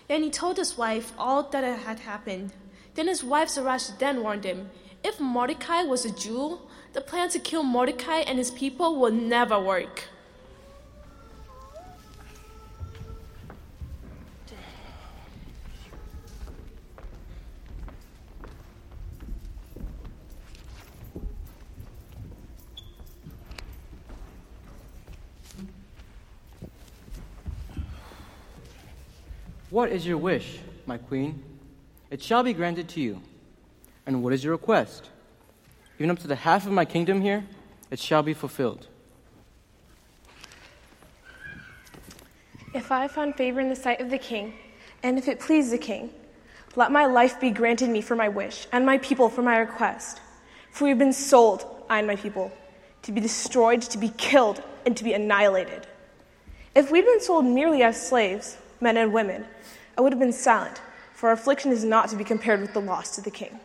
And 0.08 0.24
he 0.24 0.30
told 0.30 0.56
his 0.56 0.76
wife 0.76 1.12
all 1.16 1.44
that 1.44 1.62
had 1.62 2.00
happened. 2.00 2.52
Then 2.94 3.06
his 3.06 3.22
wife 3.22 3.48
Zeresh 3.48 3.86
then 4.00 4.24
warned 4.24 4.42
him 4.42 4.70
if 5.04 5.20
Mordecai 5.20 5.84
was 5.84 6.04
a 6.04 6.10
Jew, 6.10 6.58
the 6.94 7.00
plan 7.00 7.28
to 7.28 7.38
kill 7.38 7.62
Mordecai 7.62 8.22
and 8.26 8.38
his 8.38 8.50
people 8.50 8.96
would 8.96 9.14
never 9.14 9.60
work. 9.60 10.08
What 29.76 29.92
is 29.92 30.06
your 30.06 30.16
wish, 30.16 30.58
my 30.86 30.96
queen? 30.96 31.44
It 32.10 32.22
shall 32.22 32.42
be 32.42 32.54
granted 32.54 32.88
to 32.88 33.00
you. 33.02 33.20
And 34.06 34.22
what 34.22 34.32
is 34.32 34.42
your 34.42 34.54
request? 34.54 35.10
Even 35.98 36.10
up 36.10 36.18
to 36.20 36.26
the 36.26 36.34
half 36.34 36.64
of 36.64 36.72
my 36.72 36.86
kingdom 36.86 37.20
here, 37.20 37.44
it 37.90 37.98
shall 37.98 38.22
be 38.22 38.32
fulfilled. 38.32 38.86
If 42.72 42.90
I 42.90 43.06
find 43.06 43.34
favor 43.34 43.60
in 43.60 43.68
the 43.68 43.76
sight 43.76 44.00
of 44.00 44.08
the 44.08 44.16
king, 44.16 44.54
and 45.02 45.18
if 45.18 45.28
it 45.28 45.40
please 45.40 45.70
the 45.70 45.76
king, 45.76 46.08
let 46.74 46.90
my 46.90 47.04
life 47.04 47.38
be 47.38 47.50
granted 47.50 47.90
me 47.90 48.00
for 48.00 48.16
my 48.16 48.30
wish, 48.30 48.66
and 48.72 48.86
my 48.86 48.96
people 48.96 49.28
for 49.28 49.42
my 49.42 49.58
request. 49.58 50.22
For 50.70 50.84
we 50.84 50.88
have 50.88 50.98
been 50.98 51.12
sold, 51.12 51.66
I 51.90 51.98
and 51.98 52.06
my 52.06 52.16
people, 52.16 52.50
to 53.02 53.12
be 53.12 53.20
destroyed, 53.20 53.82
to 53.82 53.98
be 53.98 54.08
killed, 54.16 54.62
and 54.86 54.96
to 54.96 55.04
be 55.04 55.12
annihilated. 55.12 55.86
If 56.74 56.90
we'd 56.90 57.04
been 57.04 57.20
sold 57.20 57.44
merely 57.44 57.82
as 57.82 58.08
slaves, 58.08 58.56
men 58.80 58.96
and 58.96 59.12
women, 59.12 59.44
I 59.96 60.02
would 60.02 60.12
have 60.12 60.20
been 60.20 60.32
silent, 60.32 60.80
for 61.14 61.28
our 61.28 61.32
affliction 61.32 61.72
is 61.72 61.84
not 61.84 62.08
to 62.10 62.16
be 62.16 62.24
compared 62.24 62.60
with 62.60 62.74
the 62.74 62.80
loss 62.80 63.14
to 63.16 63.22
the 63.22 63.30
king. 63.30 63.58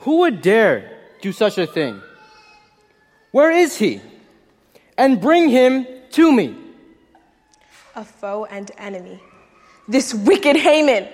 Who 0.00 0.18
would 0.18 0.42
dare 0.42 0.98
do 1.22 1.32
such 1.32 1.58
a 1.58 1.66
thing? 1.66 2.02
Where 3.30 3.50
is 3.50 3.76
he? 3.76 4.00
And 4.98 5.20
bring 5.20 5.48
him 5.48 5.86
to 6.10 6.32
me. 6.32 6.56
A 7.96 8.04
foe 8.04 8.44
and 8.46 8.70
enemy. 8.76 9.20
This 9.88 10.12
wicked 10.12 10.56
Haman. 10.56 11.08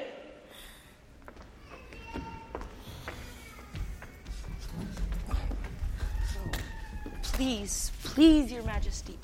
Please, 7.22 7.92
please, 8.02 8.50
Your 8.50 8.64
Majesty. 8.64 9.16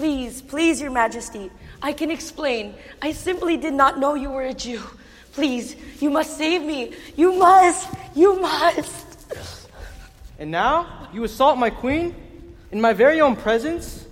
Please, 0.00 0.40
please, 0.40 0.80
Your 0.80 0.90
Majesty. 0.90 1.50
I 1.82 1.92
can 1.92 2.10
explain. 2.10 2.74
I 3.02 3.12
simply 3.12 3.58
did 3.58 3.74
not 3.74 3.98
know 3.98 4.14
you 4.14 4.30
were 4.30 4.44
a 4.44 4.54
Jew. 4.54 4.80
Please, 5.32 5.76
you 6.00 6.08
must 6.08 6.38
save 6.38 6.62
me. 6.62 6.94
You 7.16 7.34
must. 7.34 7.86
You 8.14 8.40
must. 8.40 9.68
And 10.38 10.50
now 10.50 11.10
you 11.12 11.22
assault 11.24 11.58
my 11.58 11.68
queen 11.68 12.14
in 12.72 12.80
my 12.80 12.94
very 12.94 13.20
own 13.20 13.36
presence, 13.36 14.06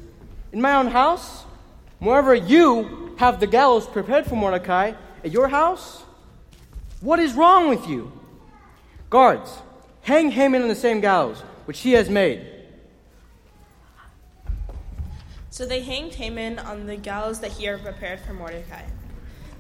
in 0.53 0.61
my 0.61 0.75
own 0.75 0.89
house. 0.89 1.47
Moreover, 2.01 2.35
you 2.35 3.15
have 3.17 3.41
the 3.41 3.47
gallows 3.47 3.87
prepared 3.87 4.27
for 4.27 4.37
Mordecai 4.37 4.93
at 5.25 5.33
your 5.33 5.49
house. 5.49 6.03
What 7.01 7.19
is 7.19 7.33
wrong 7.33 7.71
with 7.71 7.89
you? 7.89 8.13
Guards, 9.09 9.51
hang 10.03 10.33
Haman 10.33 10.61
on 10.61 10.69
the 10.69 10.75
same 10.75 11.01
gallows 11.01 11.41
which 11.65 11.81
he 11.81 11.93
has 11.93 12.11
made. 12.11 12.58
So 15.59 15.67
they 15.67 15.81
hanged 15.81 16.15
Haman 16.15 16.61
on 16.61 16.87
the 16.87 16.95
gallows 16.95 17.41
that 17.41 17.51
he 17.51 17.65
had 17.65 17.83
prepared 17.83 18.21
for 18.21 18.33
Mordecai. 18.33 18.85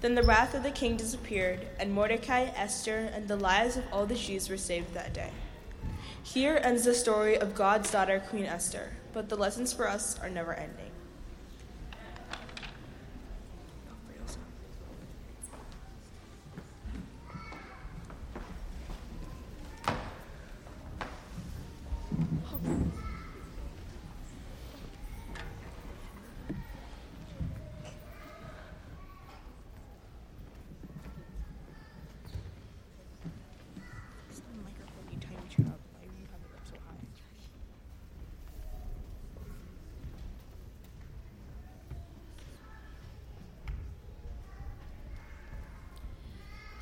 Then 0.00 0.14
the 0.14 0.22
wrath 0.22 0.54
of 0.54 0.62
the 0.62 0.70
king 0.70 0.96
disappeared, 0.96 1.66
and 1.80 1.92
Mordecai, 1.92 2.52
Esther, 2.54 3.11
and 3.12 3.26
the 3.26 3.34
lives 3.34 3.76
of 3.76 3.82
all 3.92 4.06
the 4.06 4.14
Jews 4.14 4.48
were 4.48 4.56
saved 4.56 4.94
that 4.94 5.12
day. 5.12 5.32
Here 6.22 6.61
ends 6.62 6.84
the 6.84 6.94
story 6.94 7.37
of 7.37 7.56
God's 7.56 7.90
daughter, 7.90 8.22
Queen 8.28 8.44
Esther, 8.44 8.92
but 9.12 9.28
the 9.28 9.34
lessons 9.34 9.72
for 9.72 9.88
us 9.88 10.16
are 10.20 10.30
never 10.30 10.54
ending. 10.54 10.92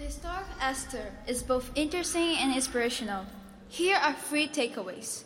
The 0.07 0.12
story 0.12 0.37
of 0.37 0.62
Esther 0.62 1.11
is 1.27 1.42
both 1.42 1.73
interesting 1.75 2.37
and 2.38 2.55
inspirational. 2.55 3.27
Here 3.69 3.97
are 3.97 4.12
three 4.12 4.47
takeaways. 4.47 5.25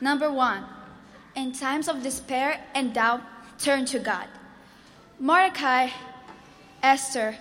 Number 0.00 0.30
one, 0.30 0.62
in 1.34 1.50
times 1.50 1.88
of 1.88 2.04
despair 2.04 2.60
and 2.72 2.94
doubt, 2.94 3.20
turn 3.58 3.84
to 3.86 3.98
God. 3.98 4.28
Mordecai, 5.18 5.88
Esther, 6.84 7.34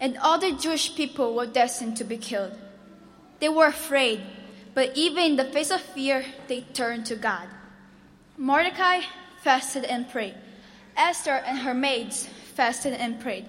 and 0.00 0.16
all 0.18 0.38
the 0.38 0.52
Jewish 0.52 0.94
people 0.94 1.34
were 1.34 1.44
destined 1.44 1.96
to 1.96 2.04
be 2.04 2.16
killed. 2.16 2.56
They 3.40 3.48
were 3.48 3.66
afraid, 3.66 4.20
but 4.74 4.96
even 4.96 5.24
in 5.24 5.36
the 5.36 5.50
face 5.50 5.72
of 5.72 5.80
fear, 5.80 6.24
they 6.46 6.60
turned 6.60 7.06
to 7.06 7.16
God. 7.16 7.48
Mordecai 8.36 9.00
fasted 9.42 9.82
and 9.82 10.08
prayed. 10.08 10.36
Esther 10.96 11.42
and 11.44 11.58
her 11.58 11.74
maids 11.74 12.28
fasted 12.54 12.92
and 12.92 13.18
prayed. 13.18 13.46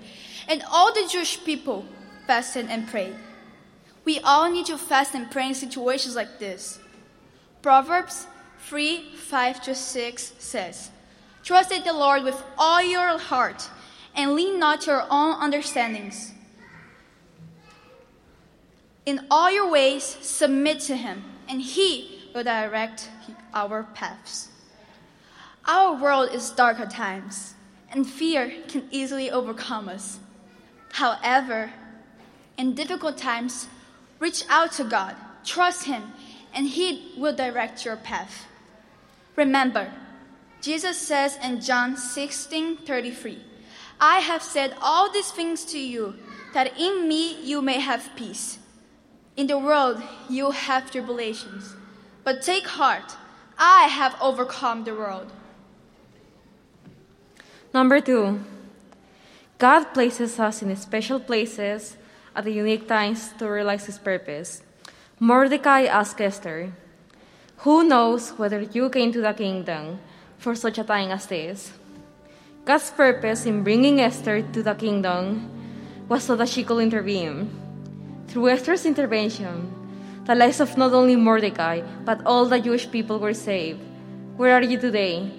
And 0.47 0.63
all 0.71 0.91
the 0.91 1.07
Jewish 1.07 1.43
people 1.43 1.85
fasted 2.29 2.67
and 2.69 2.87
prayed. 2.87 3.15
We 4.05 4.19
all 4.19 4.51
need 4.51 4.67
to 4.67 4.77
fast 4.77 5.15
and 5.15 5.31
pray 5.31 5.47
in 5.47 5.55
situations 5.55 6.15
like 6.15 6.37
this. 6.37 6.77
Proverbs 7.63 8.27
3 8.67 9.15
5 9.15 9.63
to 9.63 9.73
6 9.73 10.33
says, 10.37 10.91
Trust 11.43 11.71
in 11.71 11.83
the 11.83 11.91
Lord 11.91 12.21
with 12.23 12.39
all 12.55 12.83
your 12.83 13.17
heart 13.17 13.67
and 14.13 14.35
lean 14.35 14.59
not 14.59 14.81
to 14.81 14.91
your 14.91 15.05
own 15.09 15.41
understandings. 15.41 16.33
In 19.07 19.25
all 19.31 19.49
your 19.49 19.71
ways, 19.71 20.03
submit 20.03 20.81
to 20.81 20.95
Him, 20.95 21.23
and 21.47 21.59
He 21.59 22.29
will 22.35 22.43
direct 22.43 23.09
our 23.55 23.87
paths. 23.95 24.49
Our 25.65 25.99
world 25.99 26.29
is 26.31 26.51
dark 26.51 26.79
at 26.79 26.91
times, 26.91 27.55
and 27.91 28.07
fear 28.07 28.53
can 28.67 28.83
easily 28.91 29.31
overcome 29.31 29.89
us. 29.89 30.19
However, 30.91 31.71
in 32.59 32.75
difficult 32.75 33.17
times, 33.17 33.67
reach 34.19 34.43
out 34.49 34.73
to 34.73 34.83
God, 34.83 35.15
trust 35.45 35.85
Him, 35.85 36.11
and 36.53 36.67
He 36.67 37.13
will 37.17 37.33
direct 37.33 37.85
your 37.85 37.95
path. 37.95 38.47
Remember, 39.37 39.89
Jesus 40.61 40.97
says 40.97 41.37
in 41.41 41.61
John 41.61 41.95
16 41.95 42.77
33, 42.85 43.39
I 44.01 44.19
have 44.19 44.43
said 44.43 44.75
all 44.81 45.09
these 45.09 45.31
things 45.31 45.63
to 45.71 45.79
you, 45.79 46.15
that 46.53 46.77
in 46.77 47.07
me 47.07 47.41
you 47.41 47.61
may 47.61 47.79
have 47.79 48.11
peace. 48.17 48.59
In 49.37 49.47
the 49.47 49.57
world 49.57 50.03
you 50.29 50.51
have 50.51 50.91
tribulations, 50.91 51.75
but 52.25 52.41
take 52.41 52.67
heart, 52.67 53.15
I 53.57 53.83
have 53.83 54.17
overcome 54.21 54.83
the 54.83 54.95
world. 54.95 55.31
Number 57.73 58.01
two, 58.01 58.41
God 59.57 59.93
places 59.93 60.39
us 60.39 60.61
in 60.61 60.75
special 60.75 61.21
places 61.21 61.95
at 62.35 62.43
the 62.43 62.51
unique 62.51 62.87
times 62.87 63.33
to 63.39 63.49
realize 63.49 63.85
his 63.85 63.97
purpose. 63.97 64.61
Mordecai 65.19 65.85
asked 65.85 66.21
Esther, 66.21 66.71
Who 67.67 67.83
knows 67.83 68.31
whether 68.37 68.61
you 68.61 68.89
came 68.89 69.11
to 69.11 69.21
the 69.21 69.33
kingdom 69.33 69.99
for 70.37 70.55
such 70.55 70.77
a 70.77 70.83
time 70.83 71.11
as 71.11 71.25
this? 71.27 71.73
God's 72.65 72.91
purpose 72.91 73.45
in 73.45 73.63
bringing 73.63 73.99
Esther 73.99 74.41
to 74.41 74.63
the 74.63 74.75
kingdom 74.75 75.49
was 76.07 76.23
so 76.23 76.35
that 76.35 76.49
she 76.49 76.63
could 76.63 76.81
intervene. 76.81 77.49
Through 78.27 78.49
Esther's 78.49 78.85
intervention, 78.85 79.73
the 80.25 80.35
lives 80.35 80.59
of 80.59 80.77
not 80.77 80.93
only 80.93 81.15
Mordecai, 81.15 81.81
but 82.05 82.21
all 82.25 82.45
the 82.45 82.59
Jewish 82.59 82.89
people 82.91 83.19
were 83.19 83.33
saved. 83.33 83.81
Where 84.37 84.53
are 84.53 84.61
you 84.61 84.79
today? 84.79 85.31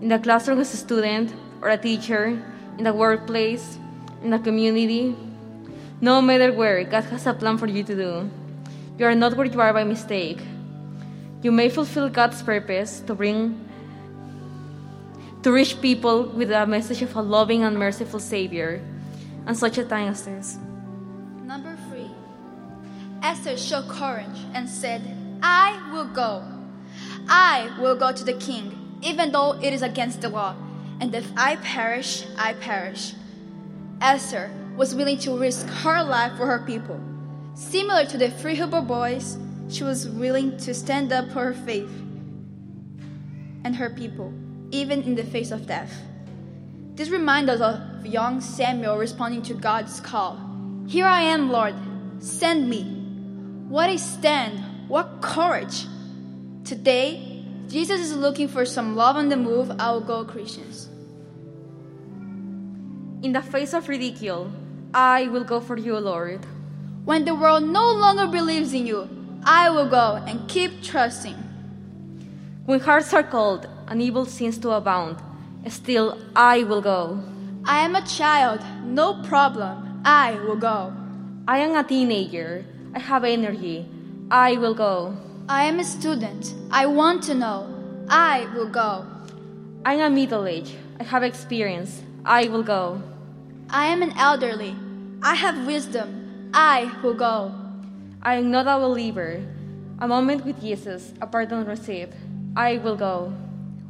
In 0.00 0.08
the 0.08 0.18
classroom 0.18 0.60
as 0.60 0.72
a 0.72 0.76
student 0.76 1.34
or 1.60 1.70
a 1.70 1.76
teacher, 1.76 2.40
in 2.78 2.84
the 2.84 2.92
workplace, 2.92 3.78
in 4.22 4.30
the 4.30 4.38
community? 4.38 5.16
No 6.00 6.20
matter 6.20 6.52
where, 6.52 6.84
God 6.84 7.04
has 7.04 7.26
a 7.26 7.32
plan 7.32 7.56
for 7.56 7.66
you 7.66 7.82
to 7.82 7.94
do. 7.94 8.30
You 8.98 9.06
are 9.06 9.14
not 9.14 9.36
where 9.36 9.46
you 9.46 9.60
are 9.60 9.72
by 9.72 9.84
mistake. 9.84 10.40
You 11.42 11.52
may 11.52 11.68
fulfill 11.68 12.08
God's 12.08 12.42
purpose 12.42 13.00
to 13.06 13.14
bring 13.14 13.62
to 15.42 15.52
reach 15.52 15.80
people 15.80 16.24
with 16.24 16.50
a 16.50 16.66
message 16.66 17.02
of 17.02 17.14
a 17.14 17.22
loving 17.22 17.62
and 17.62 17.78
merciful 17.78 18.18
Savior 18.18 18.82
on 19.46 19.54
such 19.54 19.78
a 19.78 19.84
time 19.84 20.08
as 20.08 20.24
this. 20.24 20.58
Number 21.44 21.78
three, 21.88 22.10
Esther 23.22 23.56
showed 23.56 23.88
courage 23.88 24.42
and 24.54 24.68
said, 24.68 25.02
I 25.42 25.78
will 25.92 26.08
go. 26.08 26.42
I 27.28 27.70
will 27.80 27.94
go 27.94 28.10
to 28.10 28.24
the 28.24 28.32
king, 28.32 28.98
even 29.02 29.30
though 29.30 29.52
it 29.62 29.72
is 29.72 29.82
against 29.82 30.20
the 30.20 30.30
law. 30.30 30.56
And 31.00 31.14
if 31.14 31.30
I 31.36 31.56
perish, 31.56 32.24
I 32.36 32.54
perish. 32.54 33.14
Esther 34.00 34.50
was 34.76 34.94
willing 34.94 35.18
to 35.18 35.36
risk 35.36 35.66
her 35.66 36.02
life 36.02 36.36
for 36.36 36.46
her 36.46 36.64
people. 36.66 37.00
Similar 37.54 38.04
to 38.06 38.18
the 38.18 38.30
three 38.30 38.54
Hebrew 38.54 38.82
boys, 38.82 39.38
she 39.68 39.82
was 39.82 40.08
willing 40.08 40.56
to 40.58 40.74
stand 40.74 41.12
up 41.12 41.30
for 41.32 41.44
her 41.44 41.54
faith 41.54 41.90
and 43.64 43.74
her 43.74 43.90
people, 43.90 44.32
even 44.70 45.02
in 45.02 45.14
the 45.14 45.24
face 45.24 45.50
of 45.50 45.66
death. 45.66 45.92
This 46.94 47.08
reminds 47.08 47.50
us 47.50 47.60
of 47.60 48.06
young 48.06 48.40
Samuel 48.40 48.96
responding 48.98 49.42
to 49.42 49.54
God's 49.54 50.00
call 50.00 50.38
Here 50.86 51.06
I 51.06 51.22
am, 51.22 51.50
Lord, 51.50 51.74
send 52.18 52.68
me. 52.68 52.84
What 53.68 53.90
a 53.90 53.98
stand! 53.98 54.88
What 54.88 55.20
courage! 55.20 55.86
Today, 56.64 57.44
Jesus 57.68 58.00
is 58.00 58.16
looking 58.16 58.46
for 58.46 58.64
some 58.64 58.94
love 58.94 59.16
on 59.16 59.28
the 59.28 59.36
move, 59.36 59.68
will 59.68 60.00
go 60.00 60.24
Christians. 60.24 60.88
In 63.22 63.32
the 63.32 63.42
face 63.42 63.72
of 63.72 63.88
ridicule, 63.88 64.52
I 64.96 65.28
will 65.28 65.44
go 65.44 65.60
for 65.60 65.76
you, 65.76 65.98
Lord. 65.98 66.46
When 67.04 67.26
the 67.26 67.34
world 67.34 67.62
no 67.62 67.92
longer 67.92 68.26
believes 68.26 68.72
in 68.72 68.86
you, 68.86 69.06
I 69.44 69.68
will 69.68 69.90
go 69.90 70.24
and 70.26 70.48
keep 70.48 70.82
trusting. 70.82 71.36
When 72.64 72.80
hearts 72.80 73.12
are 73.12 73.22
cold 73.22 73.68
and 73.88 74.00
evil 74.00 74.24
seems 74.24 74.56
to 74.60 74.70
abound, 74.70 75.18
still 75.68 76.16
I 76.34 76.62
will 76.62 76.80
go. 76.80 77.20
I 77.66 77.84
am 77.84 77.94
a 77.94 78.06
child, 78.06 78.64
no 78.86 79.22
problem. 79.24 80.00
I 80.06 80.32
will 80.46 80.56
go. 80.56 80.94
I 81.46 81.58
am 81.58 81.76
a 81.76 81.84
teenager. 81.84 82.64
I 82.94 82.98
have 82.98 83.22
energy. 83.22 83.84
I 84.30 84.56
will 84.56 84.74
go. 84.74 85.14
I 85.46 85.64
am 85.64 85.78
a 85.78 85.84
student. 85.84 86.54
I 86.70 86.86
want 86.86 87.22
to 87.24 87.34
know. 87.34 87.68
I 88.08 88.48
will 88.54 88.70
go. 88.70 89.04
I 89.84 89.96
am 89.96 90.14
middle 90.14 90.46
aged. 90.46 90.74
I 90.98 91.02
have 91.04 91.22
experience. 91.22 92.02
I 92.24 92.48
will 92.48 92.62
go. 92.62 93.02
I 93.68 93.88
am 93.88 94.00
an 94.00 94.16
elderly. 94.16 94.74
I 95.26 95.34
have 95.34 95.66
wisdom. 95.66 96.50
I 96.54 96.86
will 97.02 97.18
go. 97.18 97.50
I 98.22 98.36
am 98.36 98.52
not 98.52 98.68
a 98.68 98.78
believer. 98.78 99.42
A 99.98 100.06
moment 100.06 100.46
with 100.46 100.60
Jesus, 100.60 101.12
a 101.20 101.26
pardon 101.26 101.64
received. 101.64 102.14
I 102.54 102.78
will 102.78 102.94
go. 102.94 103.34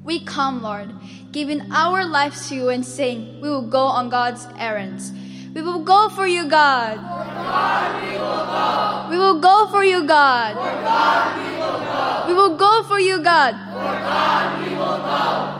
We 0.02 0.24
come, 0.24 0.62
Lord, 0.62 0.88
giving 1.32 1.60
our 1.70 2.06
lives 2.06 2.48
to 2.48 2.54
you 2.54 2.70
and 2.70 2.86
saying 2.86 3.42
we 3.42 3.50
will 3.50 3.68
go 3.68 3.84
on 3.84 4.08
God's 4.08 4.48
errands. 4.56 5.12
We 5.52 5.60
will 5.60 5.84
go 5.84 6.08
for 6.08 6.26
you, 6.26 6.48
God. 6.48 6.96
For 7.04 7.28
God 7.28 8.00
we 8.00 8.16
will 8.16 8.46
go. 8.48 9.10
We 9.10 9.18
will 9.18 9.40
go 9.40 9.68
for 9.68 9.84
you, 9.84 10.08
God. 10.08 10.56
For 10.56 10.72
God 10.88 11.36
we 11.36 11.52
will 11.60 11.80
go. 11.84 12.24
We 12.28 12.32
will 12.32 12.56
go 12.56 12.82
for 12.88 12.98
you, 12.98 13.20
God. 13.20 13.52
For 13.76 13.92
God 14.08 14.64
we 14.64 14.72
will 14.72 15.04
go. 15.04 15.55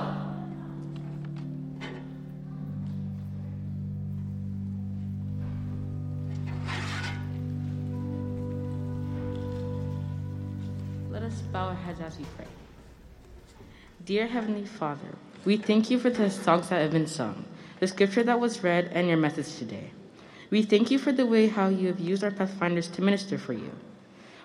Bow 11.57 11.69
our 11.69 11.75
heads 11.75 12.01
as 12.01 12.19
we 12.19 12.25
pray. 12.37 12.45
Dear 14.05 14.27
Heavenly 14.27 14.67
Father, 14.67 15.17
we 15.47 15.57
thank 15.57 15.91
you 15.91 15.99
for 15.99 16.11
the 16.11 16.29
songs 16.29 16.69
that 16.69 16.83
have 16.83 16.91
been 16.91 17.07
sung, 17.07 17.47
the 17.81 17.87
scripture 17.87 18.23
that 18.25 18.39
was 18.39 18.63
read, 18.63 18.91
and 18.93 19.09
your 19.09 19.17
message 19.17 19.57
today. 19.57 19.91
We 20.51 20.61
thank 20.61 20.91
you 20.91 20.99
for 20.99 21.13
the 21.13 21.25
way 21.25 21.49
how 21.49 21.69
you 21.69 21.87
have 21.87 21.99
used 21.99 22.23
our 22.23 22.31
pathfinders 22.31 22.89
to 22.89 23.01
minister 23.01 23.39
for 23.39 23.55
you. 23.55 23.71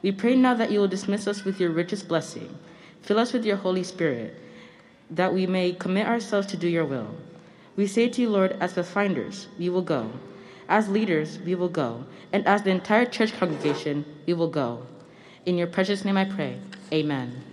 We 0.01 0.13
pray 0.13 0.37
now 0.37 0.53
that 0.53 0.71
you 0.71 0.79
will 0.79 0.87
dismiss 0.87 1.27
us 1.27 1.43
with 1.43 1.59
your 1.59 1.71
richest 1.71 2.07
blessing, 2.07 2.57
fill 3.01 3.19
us 3.19 3.33
with 3.33 3.43
your 3.43 3.57
Holy 3.57 3.83
Spirit, 3.83 4.33
that 5.09 5.33
we 5.33 5.45
may 5.45 5.73
commit 5.73 6.07
ourselves 6.07 6.47
to 6.47 6.55
do 6.55 6.69
your 6.69 6.85
will. 6.85 7.13
We 7.75 7.87
say 7.87 8.07
to 8.07 8.21
you, 8.21 8.29
Lord, 8.29 8.55
as 8.61 8.71
pathfinders, 8.75 9.49
we 9.59 9.67
will 9.67 9.81
go. 9.81 10.09
As 10.69 10.87
leaders, 10.87 11.39
we 11.39 11.55
will 11.55 11.67
go. 11.67 12.05
And 12.31 12.47
as 12.47 12.63
the 12.63 12.69
entire 12.69 13.03
church 13.03 13.37
congregation, 13.37 14.05
we 14.25 14.33
will 14.33 14.47
go. 14.47 14.83
In 15.45 15.57
your 15.57 15.67
precious 15.67 16.05
name 16.05 16.15
I 16.15 16.23
pray. 16.23 16.57
Amen. 16.93 17.50